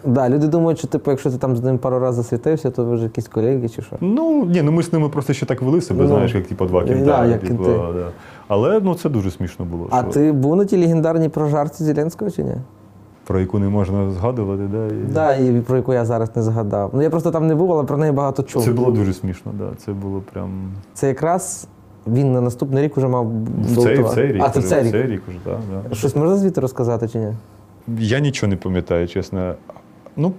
[0.05, 2.95] Да, люди думають, що типу, якщо ти там з ним пару разів засвітився, то ви
[2.95, 3.95] вже якісь колеги чи що.
[4.01, 6.65] Ну, ні, ну ми з ними просто ще так вели себе, Ну, знаєш, як типу
[6.65, 7.25] два да, кінта.
[7.25, 7.71] як типу, кінти.
[7.93, 8.07] да.
[8.47, 9.87] Але ну, це дуже смішно було.
[9.91, 12.55] А що ти був на тій легендарній прожарці Зеленського чи ні?
[13.23, 15.13] Про яку не можна згадувати, да, і...
[15.13, 16.89] Да, і про яку я зараз не згадав.
[16.93, 18.63] Ну я просто там не був, але про неї багато чув.
[18.63, 19.69] Це було дуже смішно, да.
[19.77, 20.49] Це було прям.
[20.93, 21.67] Це якраз
[22.07, 23.31] він на наступний рік уже мав
[23.61, 24.43] В цей, в цей рік.
[24.45, 24.91] А, це в вже, цей в рік.
[24.91, 25.95] цей рік уже, да, да.
[25.95, 27.33] Щось можна звідти розказати чи ні?
[27.99, 29.55] Я нічого не пам'ятаю, чесно.
[30.17, 30.31] Ну,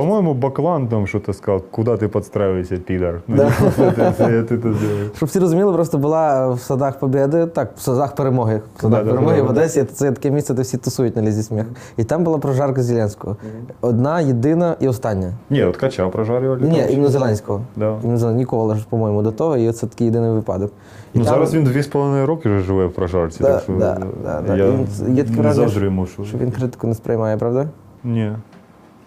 [0.00, 3.20] по-моєму, Баклан там щось сказав, куди ти підстраюєшся, підар.
[3.28, 3.52] Да.
[3.76, 5.10] це- це- це ти тут зробиш.
[5.16, 8.60] Щоб всі розуміли, просто була в садах Побєди, так, в садах перемоги.
[8.76, 9.50] В садах Да, да, перемоги в.
[9.50, 11.64] Одесі це таке місце, де всі тусують на лізі сміх.
[11.96, 13.36] І там була прожарка Зеленського.
[13.80, 15.32] Одна, єдина і остання.
[15.50, 16.60] Ні, от качав прожарювали.
[16.60, 17.60] Ні, іменно Зеленського.
[17.76, 17.84] Да.
[17.84, 18.32] Іменно Зеленського.
[18.32, 20.72] Ніколи ж, по-моєму, до того, і це такий єдиний випадок.
[21.14, 23.42] І Ну, там- зараз він дві з половиною роки вже живе в прожарці.
[23.42, 24.56] Да, так що да, да, да.
[24.56, 26.24] я Він- є таке не враження, завжди що...
[26.24, 27.66] Що він критику не сприймає, правда?
[28.04, 28.32] Ні.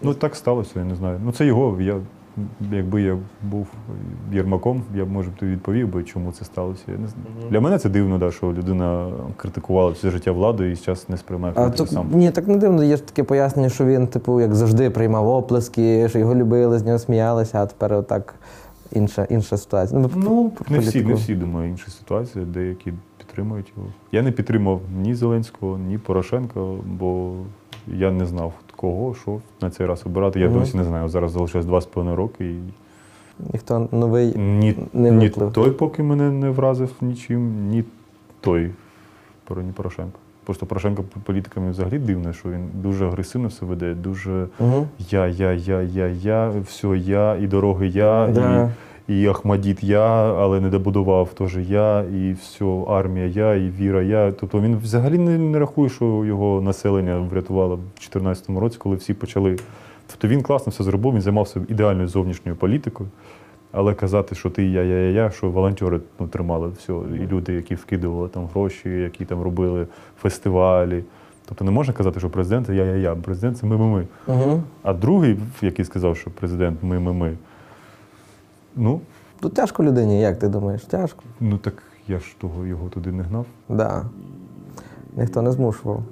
[0.02, 1.20] Ну так сталося, я не знаю.
[1.24, 1.80] Ну це його.
[1.80, 1.96] Я,
[2.72, 3.66] якби я був
[4.32, 6.82] Єрмаком, я б може б тобі відповів би, чому це сталося.
[6.86, 7.50] Я не знаю.
[7.50, 11.54] Для мене це дивно, да, що людина критикувала все життя владу і зараз не сприймає
[11.56, 12.06] А то, сам.
[12.12, 12.84] ні, так не дивно.
[12.84, 16.84] Є ж таке пояснення, що він, типу, як завжди, приймав оплески, що його любили, з
[16.84, 18.34] нього сміялися, а тепер отак
[18.92, 20.00] інша, інша ситуація.
[20.00, 23.88] ми Ну, не всі, не всі, думаю, інша ситуація, деякі підтримують його.
[24.12, 26.60] Я не підтримав ні Зеленського, ні Порошенка,
[26.98, 27.32] бо
[27.86, 30.40] я не знав кого, що на цей раз обирати.
[30.40, 30.58] Я Мгм.
[30.58, 31.08] досі не знаю.
[31.08, 32.58] Зараз залишилось два з половиною роки і
[33.52, 35.52] Ніхто новий Ні, не ні виплив.
[35.52, 37.84] той, поки мене не вразив нічим, ні
[38.40, 38.70] той
[39.44, 40.18] про ні Порошенко.
[40.44, 44.86] Просто Порошенко по- політиками взагалі дивно, що він дуже агресивно все веде, дуже Угу.
[45.10, 48.64] я, я, я, я, я, все я, і дороги я, Да.
[48.64, 48.68] і,
[49.10, 54.32] і Ахмадіт я, але не добудував теж я, і все, армія я, і віра я.
[54.32, 59.14] Тобто він взагалі не, не рахує, що його населення врятувало в 2014 році, коли всі
[59.14, 59.56] почали.
[60.06, 63.08] Тобто він класно все зробив, він займався ідеальною зовнішньою політикою.
[63.72, 67.52] Але казати, що ти я, я, я, я, що волонтери ну, тримали все, і люди,
[67.52, 69.86] які вкидували там гроші, які там робили
[70.22, 71.04] фестивалі.
[71.48, 73.14] Тобто не можна казати, що президент це я, я, я.
[73.14, 74.06] Президент це ми, ми, ми.
[74.26, 74.62] Угу.
[74.82, 77.32] А другий, який сказав, що президент ми, ми, ми.
[78.76, 79.00] Ну,
[79.40, 80.82] Тут тяжко людині, як ти думаєш?
[80.82, 81.22] Тяжко.
[81.40, 83.46] ну так я ж того його туди не гнав.
[83.68, 84.04] Да.
[85.16, 86.02] Ніхто не змушував.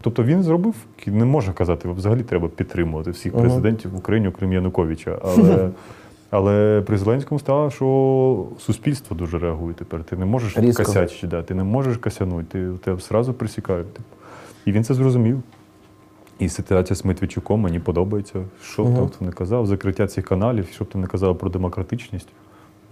[0.00, 0.74] Тобто він зробив,
[1.06, 3.42] не можна казати, взагалі треба підтримувати всіх Мгм.
[3.42, 5.18] президентів в Україні, окрім Януковича.
[5.24, 5.70] Але,
[6.30, 10.04] але при Зеленському стало, що суспільство дуже реагує тепер.
[10.04, 13.94] Ти не можеш косячити, да, ти не можеш косянути, ти, тебе одразу присікають.
[13.94, 14.08] Типу.
[14.64, 15.42] І він це зрозумів.
[16.38, 18.44] І ситуація з Медведчуком мені подобається.
[18.62, 18.96] Що б угу.
[18.96, 22.28] там хто не казав, закриття цих каналів, що б ти не казав про демократичність.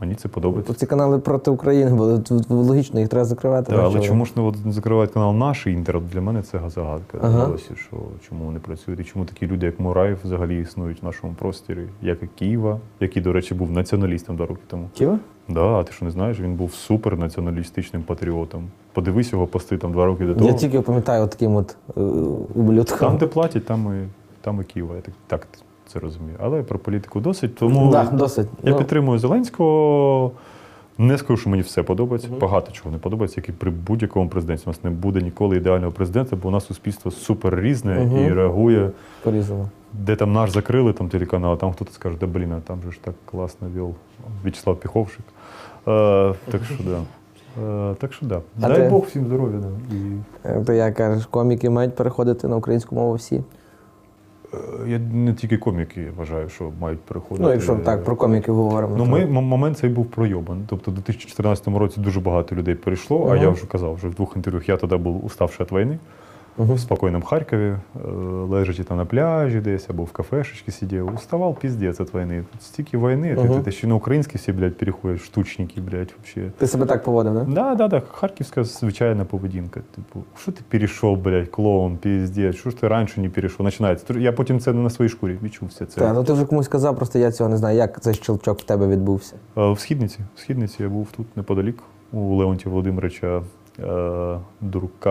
[0.01, 0.73] Мені це подобається.
[0.73, 2.19] Тут ці канали проти України були.
[2.19, 3.73] Тут логічно, їх треба закривати.
[3.73, 6.01] Так, але чому ж не от закривають канал наш інтер?
[6.01, 7.53] Для мене це загадка Ага.
[7.59, 7.97] що
[8.29, 12.23] чому вони працюють, і чому такі люди, як Мураєв, взагалі існують в нашому просторі, як
[12.23, 14.89] і Києва, який, до речі, був націоналістом два роки тому.
[14.95, 15.19] Ківа?
[15.49, 18.69] Да, а ти що не знаєш, він був супер націоналістичним патріотом.
[18.93, 20.47] Подивись його пости там два роки до того.
[20.47, 22.01] Я тільки пам'ятаю таким от е,
[22.55, 22.99] ублюдком.
[22.99, 24.09] Там, де платять, там і,
[24.41, 24.95] там і Києва.
[24.97, 25.47] Я так, так
[25.97, 26.37] це розумію.
[26.41, 27.55] Але про політику досить.
[27.55, 28.47] Тому да, досить.
[28.63, 30.31] я Ну, підтримую Зеленського.
[30.99, 32.29] Не скажу, що мені все подобається.
[32.41, 34.63] Багато чого не подобається, як і при будь-якому президенті.
[34.67, 38.25] У нас не буде ніколи ідеального президента, бо у нас суспільство супер різне Мгм.
[38.25, 38.91] і реагує.
[39.23, 39.69] По-різному.
[39.93, 42.93] Де там наш закрили там телеканал, а там хтось скаже, да блін, а там же
[42.93, 43.95] ж так класно вел
[44.45, 45.25] В'ячеслав Піховшик.
[45.89, 46.99] Е, так що да.
[47.91, 48.41] Е, так що да.
[48.63, 49.59] А Дай ти- Бог всім здоров'я.
[49.61, 49.97] Да.
[49.97, 49.99] І,
[50.45, 53.43] Е, То як кажеш, коміки мають переходити на українську мову всі.
[54.55, 57.45] Е, я не тільки коміки вважаю, що мають переходити.
[57.45, 58.95] Ну, якщо так про коміки говоримо.
[58.97, 60.65] Ну, ми, момент цей був пройобан.
[60.67, 64.37] Тобто, у 2014 році дуже багато людей перейшло, а я вже казав вже в двох
[64.37, 65.99] інтерв'ях я тоді був уставший від війни,
[66.59, 66.75] Мгм.
[66.75, 67.65] в спокійному Харкові,
[67.97, 68.09] е,
[68.49, 71.15] лежачи там на пляжі десь або в кафешечці сидів.
[71.15, 72.45] Уставав піздець від війни.
[72.53, 73.61] Тут стільки війни, Ага.
[73.61, 76.53] ти, ще на українські всі, блядь, переходять, штучники, блядь, вообще.
[76.59, 77.45] Ти себе так поводив, да?
[77.45, 79.81] Да, да, да, харківська звичайна поведінка.
[79.95, 83.67] Типу, що ти перейшов, блядь, клоун, піздець, що ж ти раніше не перейшов?
[83.67, 84.15] Починається.
[84.19, 86.01] Я потім це на своїй шкурі відчув все це.
[86.01, 88.63] Так, ну ти вже комусь казав, просто я цього не знаю, як цей щелчок в
[88.63, 89.35] тебе відбувся.
[89.59, 90.19] Е, В східниці.
[90.35, 91.79] В східниці я був тут неподалік
[92.13, 93.43] у Леонтія Володимировича
[93.79, 95.11] е, Дурка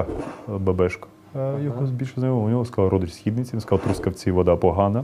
[0.49, 1.05] е, Бебешка.
[1.05, 2.45] Е, Його більше знайомий.
[2.45, 3.53] У нього сказав родич східниці.
[3.53, 5.03] Він сказав, трускавці вода погана.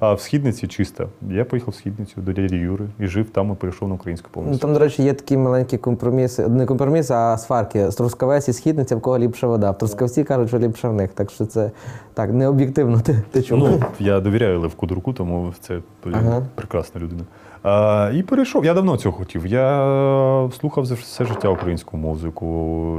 [0.00, 1.06] А в східниці чиста.
[1.30, 4.58] Я поїхав в східницю до дяді Юри і жив там і перейшов на українську Ну,
[4.58, 6.48] там, до речі, є такі маленькі компроміси.
[6.48, 7.88] Не компроміси, а сварки.
[7.88, 9.70] Трускавець і східниця, в кого ліпша вода.
[9.70, 11.10] В Трускавці кажуть, що ліпша в них.
[11.12, 11.70] Так що це
[12.14, 13.00] так, не об'єктивно.
[13.00, 13.58] Ти, ти чув?
[13.58, 15.78] Ну, я довіряю Левку Дурку, тому це
[16.12, 16.42] Ага.
[16.54, 17.22] прекрасна людина.
[17.62, 18.64] А, і перейшов.
[18.64, 19.46] Я давно цього хотів.
[19.46, 22.98] Я слухав за все життя українську музику.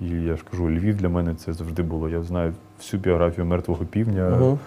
[0.00, 2.08] І я ж кажу, Львів для мене це завжди було.
[2.08, 4.28] Я знаю всю біографію мертвого півдня.
[4.40, 4.58] Мгм.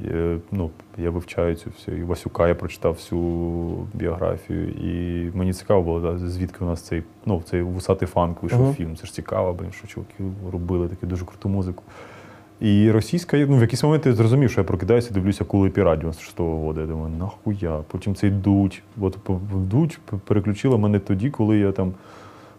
[0.00, 1.98] Я, ну, я вивчаю цю всю.
[1.98, 3.20] І Васюка я прочитав всю
[3.94, 4.68] біографію.
[4.68, 8.74] І мені цікаво було, да, звідки у нас цей, ну, цей вусатий фанк вийшов Мгм.
[8.74, 8.96] фільм.
[8.96, 10.14] Це ж цікаво, блін, що чуваки
[10.52, 11.82] робили таку дуже круту музику.
[12.60, 16.68] І російська, ну в якийсь момент я зрозумів, що я прокидаюся, дивлюся кули піра 96-го
[16.68, 16.80] року.
[16.80, 17.82] Я думаю, нахуя?
[17.88, 18.82] Потім цей дуть.
[19.00, 19.18] От
[19.54, 21.92] дуть переключила мене тоді, коли я там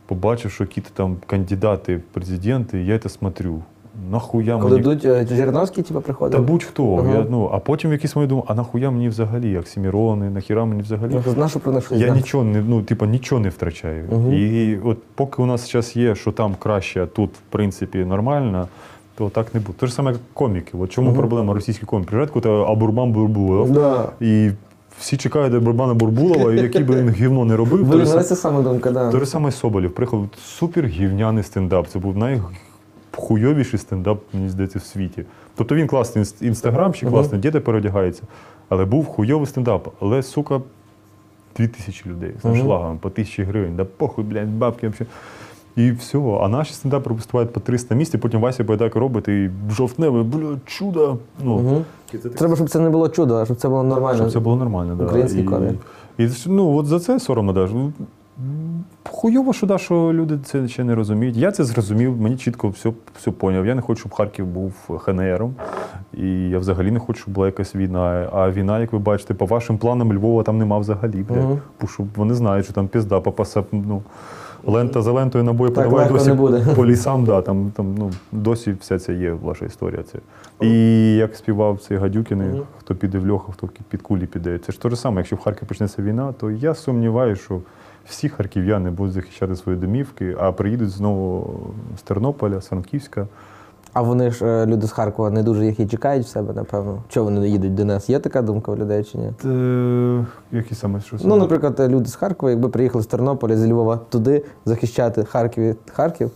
[0.06, 3.64] побачив, що якісь там кандидати в президенти, я це смотрю.
[4.12, 4.80] Нахуя Коли мені.
[4.82, 6.44] йдуть е, Жириновський, типу, Та приходив?
[6.44, 6.96] будь-хто.
[6.96, 7.18] Ага.
[7.18, 10.66] Я, ну, а потім в якийсь момент думав, а нахуя мені взагалі, як Сімірони, нахіра
[10.66, 11.12] мені взагалі.
[11.26, 12.20] Ну, Знаєш, що про них щось Я знати?
[12.22, 14.06] нічого не ну, типа, нічого не втрачаю.
[14.34, 18.68] І от поки у нас зараз є, що там краще, а тут, в принципі, нормально,
[19.18, 19.74] то так не буде.
[19.80, 20.78] Те ж саме як коміки.
[20.80, 22.10] От чому проблема російських коміків?
[22.10, 24.06] Приїжджають коли Абурбан Бурбулов, Да.
[24.22, 24.50] і
[25.00, 28.36] всі чекають до Бурбана Бурбулова, і який би він гівно не робив, то ж це
[28.36, 29.12] саме думка, да.
[29.12, 31.88] той же самий Соболєв приїхав супер гівняний стендап.
[31.88, 32.18] Це був
[33.20, 35.26] найхуйовіший стендап, мені здається, в світі.
[35.56, 38.24] Тобто він класний інс- інстаграмщик, класно, діти переодягається.
[38.70, 39.88] Але був хуйовий стендап.
[40.02, 40.62] Але, сука,
[41.58, 43.76] дві тисячі людей з аншлагом, по тисячі гривень.
[43.76, 45.08] Да похуй, блядь, бабки взагалі.
[45.76, 46.18] І все.
[46.18, 50.60] А наші стендапери виступають по 300 місць, і потім Вася так робить, і жовтневе, блядь,
[50.66, 51.18] чудо.
[51.44, 51.84] Ну, Угу.
[52.38, 54.18] Треба, щоб це не було чудо, а щоб це було нормально.
[54.18, 55.06] щоб це було нормально, да.
[55.06, 55.76] Український і, комік.
[56.18, 57.76] І, ну, от за це соромно даже.
[59.04, 61.38] Хуйово, що, да, що люди це ще не розуміють.
[61.38, 63.66] Я це зрозумів, мені чітко все, все поняв.
[63.66, 65.56] Я не хочу, щоб Харків був ХНРом.
[66.14, 68.30] І я взагалі не хочу, щоб була якась війна.
[68.34, 71.26] А війна, як ви бачите, по вашим планам Львова там нема взагалі.
[71.82, 74.02] Бо що вони знають, що там пізда попаса, ну,
[74.66, 76.66] лента за лентою набої подавай досі не буде.
[76.76, 80.04] по лісам, да, там, там, ну, досі вся ця є ваша історія.
[80.12, 80.20] Це.
[80.62, 82.62] І як співав цей Гадюкіни, Мгм.
[82.80, 84.60] хто піде в льоху, хто під кулі піде.
[84.60, 87.60] Це ж те ж саме, якщо в Харкові почнеться війна, то я сумніваюся, що
[88.06, 91.54] всі харків'яни будуть захищати свої домівки, а приїдуть знову
[91.98, 93.28] з Тернополя, з Франківська.
[93.94, 97.04] А вони ж е, люди з Харкова не дуже їх і чекають в себе, напевно.
[97.10, 98.10] Чого вони не їдуть до нас?
[98.10, 99.32] Є така думка у людей чи ні?
[99.46, 103.98] Е, які саме що Ну, наприклад, люди з Харкова, якби приїхали з Тернополя, з Львова
[104.10, 106.32] туди захищати Харків, Харків,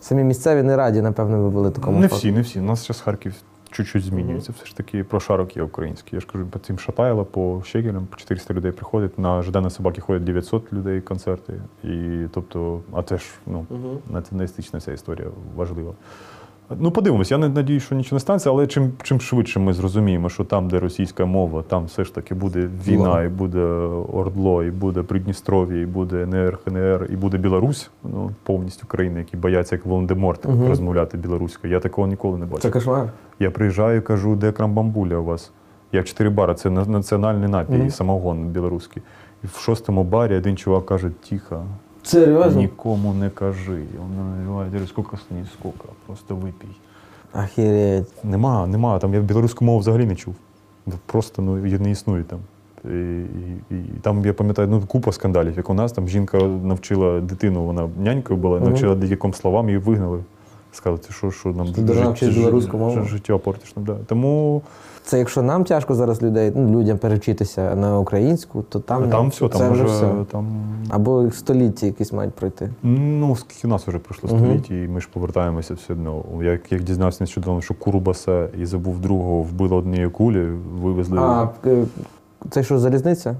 [0.00, 1.96] самі місцеві не раді, напевно, ви були такому.
[1.98, 2.16] Не факту.
[2.16, 2.60] всі, не всі.
[2.60, 3.34] У нас зараз Харків
[3.76, 4.52] чуть-чуть змінюється.
[4.52, 6.10] Все ж таки прошарок є український.
[6.16, 9.18] Я ж кажу, по цим Шатайла, по Щегелям, по 400 людей приходить.
[9.18, 11.60] На Ждана собаки ходять 900 людей концерти.
[11.84, 13.66] І тобто, а це ж ну,
[14.10, 15.92] націоналістична ця історія важлива.
[16.70, 20.28] Ну, подивимось, я не надію, що нічого не станеться, але чим, чим швидше ми зрозуміємо,
[20.28, 23.58] що там, де російська мова, там все ж таки буде війна, і буде
[24.12, 29.36] Ордло, і буде Придністров'я, і буде НР, ХНР, і буде Білорусь, ну, повністю країни, які
[29.36, 30.68] бояться, як Волан-де-Морт, Мгм.
[30.68, 31.72] розмовляти білоруською.
[31.72, 32.60] Я такого ніколи не бачив.
[32.62, 33.08] Це кошмар.
[33.40, 35.52] Я приїжджаю і кажу, де крамбамбуля у вас?
[35.92, 37.90] Я в чотири бари, це національний напій, Мгм.
[37.90, 39.02] самогон білоруський.
[39.44, 41.62] І в шостому барі один чувак каже, тихо,
[42.06, 42.60] Серйозно?
[42.60, 43.72] нікому не кажи.
[43.72, 46.66] Він наливає, я говорю, скільки ні, скільки, просто випій.
[47.32, 48.24] Ахереть.
[48.24, 48.98] Нема, нема.
[48.98, 50.34] Там я білоруську мову взагалі не чув.
[51.06, 52.38] Просто ну, її не існує там.
[52.84, 53.20] І,
[53.70, 57.64] і, і там я пам'ятаю ну, купа скандалів, як у нас там жінка навчила дитину,
[57.64, 60.20] вона нянькою була, навчила деяким словам, її вигнали
[60.76, 63.00] сказали, що, що нам Ти должна вчити жит- білоруську мову.
[63.00, 63.72] жи- життя портиш.
[63.76, 63.96] Да.
[64.06, 64.62] Тому
[65.06, 69.48] Це якщо нам тяжко зараз людей, ну, людям перевчитися на українську, то там, там все,
[69.48, 70.12] там це вже вже все.
[70.32, 70.46] там.
[70.90, 72.70] Або століття якісь мають пройти.
[72.82, 76.24] Ну, скільки нас вже пройшло століття, і ми ж повертаємося все одно.
[76.42, 80.46] Як, як дізнався нещодавно, що Курбаса і забув другого, вбили однією кулі,
[80.82, 81.84] вивезли А е,
[82.50, 83.36] це що, залізниця?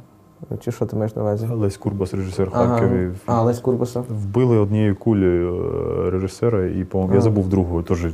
[0.60, 1.46] Чи що ти маєш на увазі?
[1.52, 2.78] Лесь Курбас, режисер Ага.
[2.78, 3.10] Харкові.
[3.26, 4.02] А, Лесь Курбаса.
[4.08, 5.64] Вбили однією кулею
[6.06, 7.14] е, режисера, і по А.
[7.14, 7.82] я забув другого.
[7.82, 8.06] Теж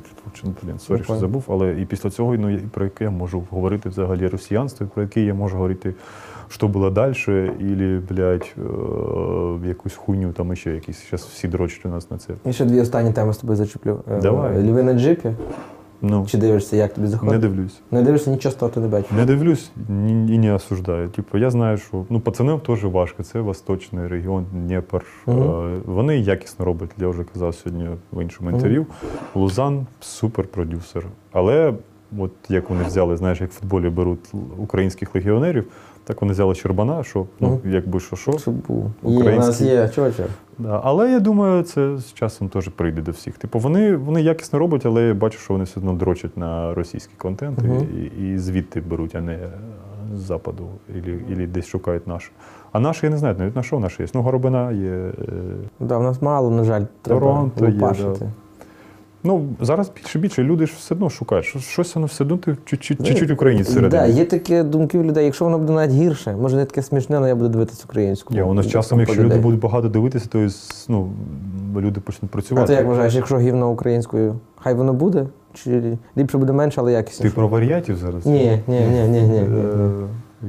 [0.62, 1.44] блін, сорі, що забув.
[1.48, 5.34] Але і після цього, ну про яке я можу говорити взагалі росіянство, про яке я
[5.34, 5.94] можу говорити,
[6.48, 7.14] що було далі,
[7.60, 11.10] і, блядь, е, якусь хуйню там іще якісь.
[11.10, 12.34] Зараз всі дрочать у нас на це.
[12.46, 14.00] І ще дві останні теми з тобою зачеплю.
[14.10, 14.70] Е, Давай.
[14.70, 15.32] Льви на джипі.
[16.02, 17.80] Ну, Чи дивишся, як тобі не дивлюсь.
[17.90, 19.10] Не дивишся, нічого з того ти не бачиш.
[19.10, 19.70] Не дивлюсь
[20.28, 21.08] і не осуждаю.
[21.08, 23.22] Типу, я знаю, що ну, пацанам теж важко.
[23.22, 25.04] Це восточний регіон, Дніпр.
[25.26, 25.64] Угу.
[25.84, 26.90] Вони якісно роблять.
[26.98, 28.86] Я вже казав сьогодні в іншому інтерв'ю.
[29.34, 31.06] Лузан супер продюсер.
[31.32, 31.74] Але
[32.18, 35.66] от як вони взяли, знаєш, як в футболі беруть українських легіонерів,
[36.04, 38.38] так вони взяли Щербана, що ну, якби що що.
[38.38, 38.90] Щоб був.
[39.02, 40.24] Є, у нас є, чуваче.
[40.58, 40.80] Да.
[40.84, 43.38] Але я думаю, це з часом теж прийде до всіх.
[43.38, 47.14] Типу, вони, вони якісно роблять, але я бачу, що вони все одно дрочать на російський
[47.18, 49.50] контент і- і, і звідти беруть, а не е,
[50.16, 50.68] з западу,
[51.28, 52.30] і десь шукають наш.
[52.72, 54.06] А наш, я не знаю, навіть на що наш є.
[54.14, 54.90] Ну, Горобина є.
[54.90, 55.12] е,
[55.80, 58.26] Да, у нас мало, на жаль, треба Торонто є, да.
[59.24, 61.44] Ну, зараз більше більше люди ж все одно шукають.
[61.44, 65.04] Що- Щось воно все одно ти чуть-чуть, чуть-чуть українець Так, да, є такі думки в
[65.04, 68.34] людей, якщо воно буде навіть гірше, може не таке смішне, але я буду дивитися українську.
[68.34, 70.48] Ні, воно з часом, якщо люди будуть багато дивитися, то
[70.88, 71.12] ну,
[71.76, 72.64] люди почнуть працювати.
[72.64, 75.26] А ти як вважаєш, якщо гівно українською, хай воно буде?
[75.54, 78.26] Чи ліпше буде менше, але Ти про варіатів зараз?
[78.26, 79.22] Ні, ні, ні, ні, ні.
[79.22, 79.38] ні.
[79.38, 79.90] Е,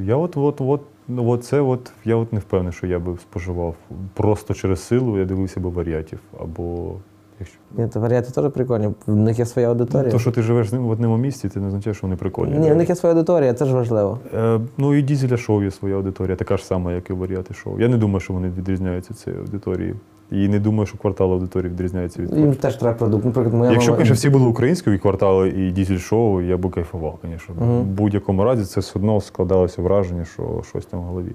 [0.06, 3.18] Я от, от, от, ну, от це от, я от не впевнений, що я би
[3.22, 3.76] споживав.
[4.14, 6.20] Просто через силу я дивився би варіатів.
[6.40, 6.92] Або
[7.40, 7.58] якщо.
[7.78, 8.90] Ні, то варіанти теж прикольні.
[9.08, 10.12] В них є своя аудиторія.
[10.12, 12.58] То, що ти живеш з ним в одному місці, це не означає, що вони прикольні.
[12.58, 14.20] Ні, в них є своя аудиторія, це ж важливо.
[14.34, 17.80] Е, ну і дізеля шоу є своя аудиторія, така ж сама, як і варіати шоу.
[17.80, 19.96] Я не думаю, що вони відрізняються цією аудиторією.
[20.32, 23.26] І не думаю, що квартал аудиторії відрізняється від Їм теж треба продукт.
[23.26, 24.12] Наприклад, моя Якщо б мама...
[24.12, 27.56] всі були українською і квартали, і дізель шоу, я би кайфував, звісно.
[27.60, 27.82] Мгм.
[27.82, 31.32] В будь-якому разі це все одно складалося враження, що щось там в голові.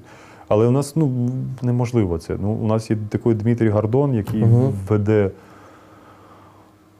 [0.48, 1.30] Але у нас ну,
[1.62, 2.36] неможливо це.
[2.42, 4.72] Ну, у нас є такий Дмитрій Гардон, який Мгм.
[4.88, 5.30] веде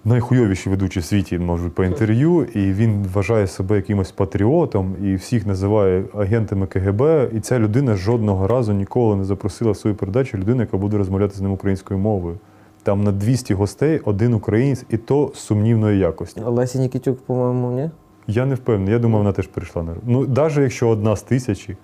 [0.09, 5.47] найхуйовіші ведучі в світі, можуть по інтерв'ю, і він вважає себе якимось патріотом і всіх
[5.47, 7.31] називає агентами КГБ.
[7.35, 11.35] І ця людина жодного разу ніколи не запросила в свою передачу людину, яка буде розмовляти
[11.35, 12.37] з ним українською мовою.
[12.83, 16.41] Там на 200 гостей один українець, і то сумнівної якості.
[16.41, 17.91] Лесі Нікітюк, по-моєму, ні?
[18.27, 18.93] Я не впевнений.
[18.93, 21.77] Я думаю, вона теж перейшла на ну, навіть якщо одна з тисячі.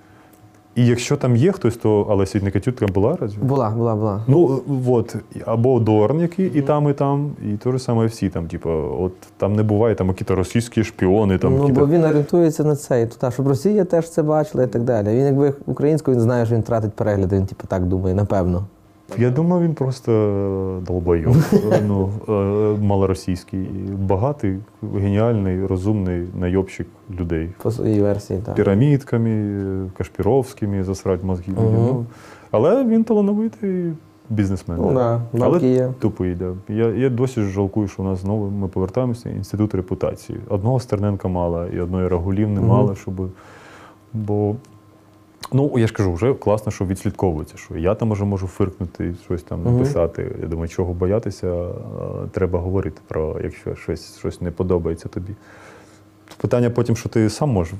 [0.74, 3.36] І якщо там є хтось, то але Никатютка була разі?
[3.42, 4.20] Була, була, була.
[4.26, 8.46] Ну от або Дорн, який і там, і там, і те ж саме всі там,
[8.46, 8.70] типу,
[9.00, 13.02] от там не буває там якісь російські шпіони, там ну, бо він орієнтується на це.
[13.02, 15.08] І туди, щоб Росія теж це бачила і так далі.
[15.08, 18.64] Він якби українською, він знає, що він тратить перегляди, він типу так думає, напевно.
[19.18, 21.36] Я думаю, він просто долбойов.
[21.86, 22.32] ну, е,
[22.82, 24.58] малоросійський, багатий,
[24.94, 26.86] геніальний, розумний найобщик
[27.20, 27.50] людей.
[27.62, 28.54] По своїй версії, так.
[28.54, 31.52] пірамідками, Кашпіровськими, засрать мозги.
[31.52, 31.72] Мгм.
[31.72, 32.06] Ну,
[32.50, 33.92] але він талановитий
[34.30, 34.78] бізнесмен.
[34.80, 35.92] Ну, да, Але є.
[35.98, 36.52] тупий, да.
[36.68, 40.38] Я, я досі жалкую, що у нас знову ми повертаємося інститут репутації.
[40.48, 43.14] Одного Стерненка мало і одної Рагулів не мало, щоб.
[44.12, 44.54] Бо,
[45.54, 49.42] ну, я ж кажу, вже класно, що відслідковується, що я там може можу фиркнути, щось
[49.42, 50.36] там написати.
[50.42, 51.68] Я думаю, чого боятися,
[52.30, 55.34] треба говорити про, якщо щось, щось не подобається тобі.
[56.36, 57.74] Питання потім, що ти сам можеш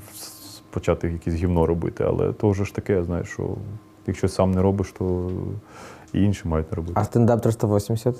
[0.70, 3.56] почати якесь гівно робити, але то вже ж таке, знаєш, що
[4.06, 5.30] якщо сам не робиш, то
[6.12, 6.94] і інші мають не робити.
[6.96, 8.16] А стендап 380?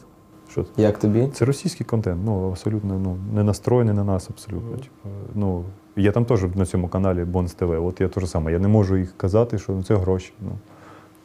[0.50, 0.64] Що?
[0.76, 1.28] Як тобі?
[1.34, 4.76] Це російський контент, ну абсолютно ну, не настроєний на нас, абсолютно.
[4.76, 5.64] Типу, ну,
[5.96, 7.86] я там теж на цьому каналі Бонс TV.
[7.86, 8.52] От я теж саме.
[8.52, 10.32] Я не можу їх казати, що ну, це гроші.
[10.40, 10.50] Ну.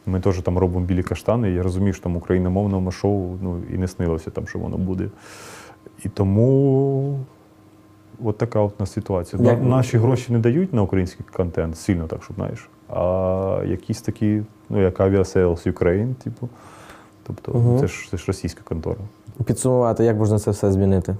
[0.06, 3.78] Ми теж там робимо білі каштани, і я розумію, що там україномовному шоу ну, і
[3.78, 5.08] не снилося там, що воно буде.
[6.04, 7.18] І тому
[8.24, 9.42] от така от у нас ситуація.
[9.42, 12.68] Як- Наші гроші не дають на український контент сильно, так, щоб знаєш.
[12.88, 16.48] А якісь такі, ну як Aviasales Ukraine, типу.
[17.26, 17.78] Тобто Мгм.
[17.78, 19.00] це, ж, це ж російська контора.
[19.44, 21.16] Підсумувати, як можна це все змінити?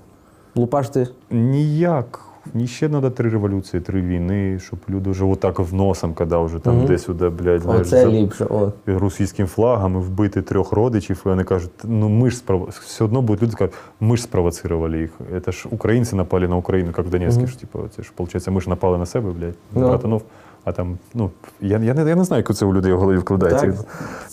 [0.55, 2.30] Лупашти Ніяк.
[2.55, 6.59] Ні, ще треба три революції, три війни, щоб люди вже отак в носом, коли вже
[6.59, 6.86] там угу.
[6.86, 8.45] десь-сюди, блядь, знаєш, Оце за ліпше.
[8.45, 8.72] О.
[8.86, 12.68] російським флагом і вбити трьох родичів, і вони кажуть, ну ми ж спров...
[12.68, 15.11] все одно будуть люди кажуть, ми ж спровоцировали їх.
[15.45, 17.41] Це ж українці напали на Україну, як в Донецьку.
[17.41, 17.51] Угу.
[17.51, 20.22] ж, типу, це ж, виходить, ми ж напали на себе, блядь, на братанов.
[20.64, 21.30] А там, ну,
[21.61, 23.66] я, я, не, я не знаю, як це у людей в голові вкладається.
[23.66, 23.76] Так?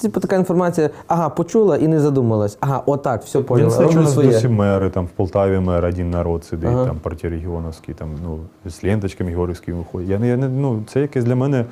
[0.01, 2.57] Типу така інформація, ага, почула і не задумалась.
[2.59, 3.88] Ага, отак, все поняла.
[3.88, 6.86] Він нас досі мери, там в Полтаві мер, один народ сидить, Ага.
[6.86, 10.09] там партія регіоновський, там, ну, з ленточками Георгівськими виходить.
[10.09, 11.65] Я, я, ну, це якесь для мене.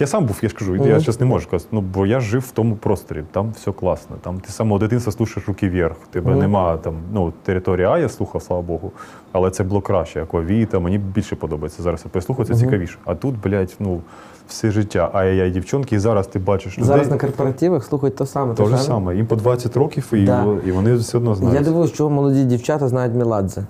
[0.00, 2.40] Я сам був, я ж кажу, я зараз не можу сказати, ну, бо я жив
[2.40, 4.16] в тому просторі, там все класно.
[4.20, 5.96] Там ти з самого дитинства слушаєш руки вверх.
[6.10, 8.92] Тебе нема там, ну, територія А я слухав, слава Богу,
[9.32, 10.22] але це було краще.
[10.22, 12.02] Аквавіта, мені більше подобається зараз.
[12.04, 12.98] Я послухаю, це цікавіше.
[13.04, 14.00] А тут, блядь, ну,
[14.48, 15.10] все життя.
[15.12, 16.88] Ай-яй, дівчонки, і зараз ти бачиш людей.
[16.88, 18.54] Зараз на корпоративах слухають то саме.
[18.54, 19.16] те ж саме.
[19.16, 20.46] Їм по 20 років, і, Да.
[20.66, 21.58] і вони все одно знають.
[21.58, 23.64] Я дивуюсь, чого молоді дівчата знають Міладзе.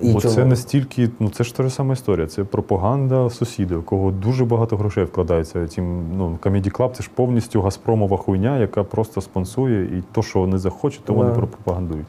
[0.00, 0.34] І Бо чому?
[0.34, 2.26] це настільки, ну це ж та ж сама історія.
[2.26, 5.66] Це пропаганда сусіда, у кого дуже багато грошей вкладається.
[5.66, 10.38] Тим, ну, Comedy Club це ж повністю Газпромова хуйня, яка просто спонсує, і то, що
[10.38, 11.36] вони захочуть, то вони Да.
[11.36, 12.06] пропагандують.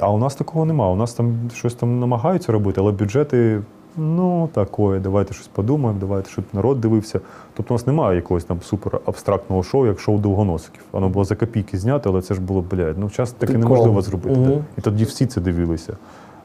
[0.00, 0.90] А у нас такого нема.
[0.90, 3.62] У нас там щось там намагаються робити, але бюджети.
[3.96, 7.20] Ну, такое, давайте щось подумаємо, давайте, щоб народ дивився.
[7.54, 10.82] Тобто у нас немає якогось там супер абстрактного шоу, як шоу довгоносиків.
[10.92, 14.36] Воно було за копійки знято, але це ж було, блядь, ну час таке неможливо зробити.
[14.40, 14.48] Мгм.
[14.50, 14.64] да.
[14.78, 15.96] І тоді всі це дивилися.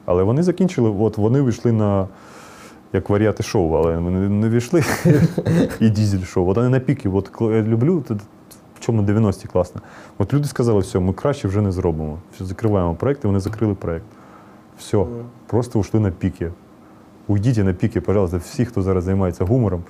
[0.06, 2.08] Але вони закінчили, от вони вийшли на
[2.94, 4.84] як варіати шоу, але вони не війшли
[5.80, 6.50] і дізель шоу.
[6.50, 7.10] От вони на піки.
[7.10, 8.04] От я люблю,
[8.76, 9.82] в чому 90-ті класно.
[10.18, 12.18] От люди сказали, все, ми краще вже не зробимо.
[12.36, 14.06] Все, закриваємо проект, і вони закрили проект.
[14.80, 15.06] Все,
[15.48, 16.52] просто ушли на піки.
[17.28, 19.84] Уйдіть на піки, пожалуйста, всі, хто зараз займається гумором,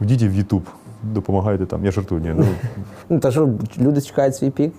[0.00, 0.62] уйдіть в Ютуб,
[1.02, 1.84] допомагайте там.
[1.84, 2.34] Я жартую, ні.
[2.36, 2.46] Ну,
[3.08, 3.48] Ну, та що,
[3.78, 4.72] люди чекають свій пік?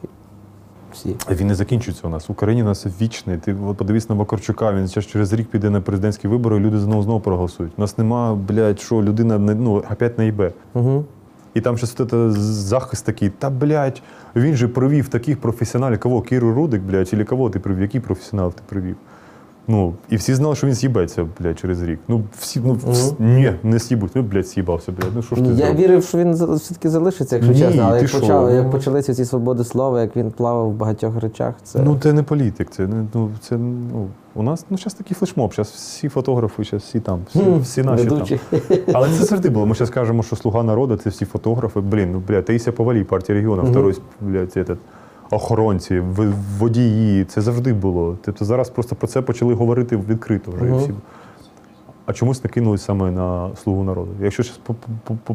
[0.94, 1.16] Всі.
[1.26, 2.30] А Він не закінчується у нас.
[2.30, 3.38] В Україні у нас вічний.
[3.38, 6.80] Ти от подивись на Вакарчука, він зараз через рік піде на президентські вибори, і люди
[6.80, 7.74] знову знову проголосують.
[7.78, 10.52] У нас нема, блядь, що людина не ну, опять наїбе.
[10.74, 11.06] Угу.
[11.54, 11.96] І там щось
[12.38, 14.02] захист такий, та блядь,
[14.36, 16.00] він же провів таких професіоналів.
[16.00, 16.22] Кого?
[16.22, 17.82] Кіру Рудик, блядь, чи кого ти привів?
[17.82, 18.96] Який професіонал ти привів?
[19.68, 21.99] Ну, і всі знали, що він з'їбеться, блядь, через рік.
[22.07, 24.11] Ну, всі, ну, вс- ні, не з'їбуть.
[24.16, 25.11] Ну, блядь, з'їбався, блядь.
[25.16, 25.76] Ну, що ж ти Я зробив?
[25.76, 27.84] вірив, що він за- все-таки залишиться, якщо Ні, чесно.
[27.84, 28.20] Але ти як, що?
[28.20, 28.55] почав, Ну.
[28.55, 32.24] як почалися ці свободи слова, як він плавав в багатьох речах, це Ну, це не
[32.24, 35.53] політик, це не ну, це ну у нас ну зараз такий флешмоб.
[35.55, 38.39] Зараз всі фотографи, зараз всі там, всі, всі наші ведучі.
[38.49, 38.59] там.
[38.93, 39.66] Але це завжди було.
[39.66, 41.80] Ми зараз кажемо, що слуга народу це всі фотографи.
[41.80, 44.76] Блін, ну блядь, Таїсія Повалій, партія регіону, второй, блядь, этот,
[45.34, 45.99] охоронці,
[46.59, 47.25] водії.
[47.25, 48.17] Це завжди було.
[48.25, 50.65] Тобто зараз просто про це почали говорити відкрито вже.
[50.65, 50.77] Мгм.
[50.77, 50.91] всі.
[52.05, 54.11] А чомусь накинулись саме на слугу народу.
[54.21, 54.59] Якщо зараз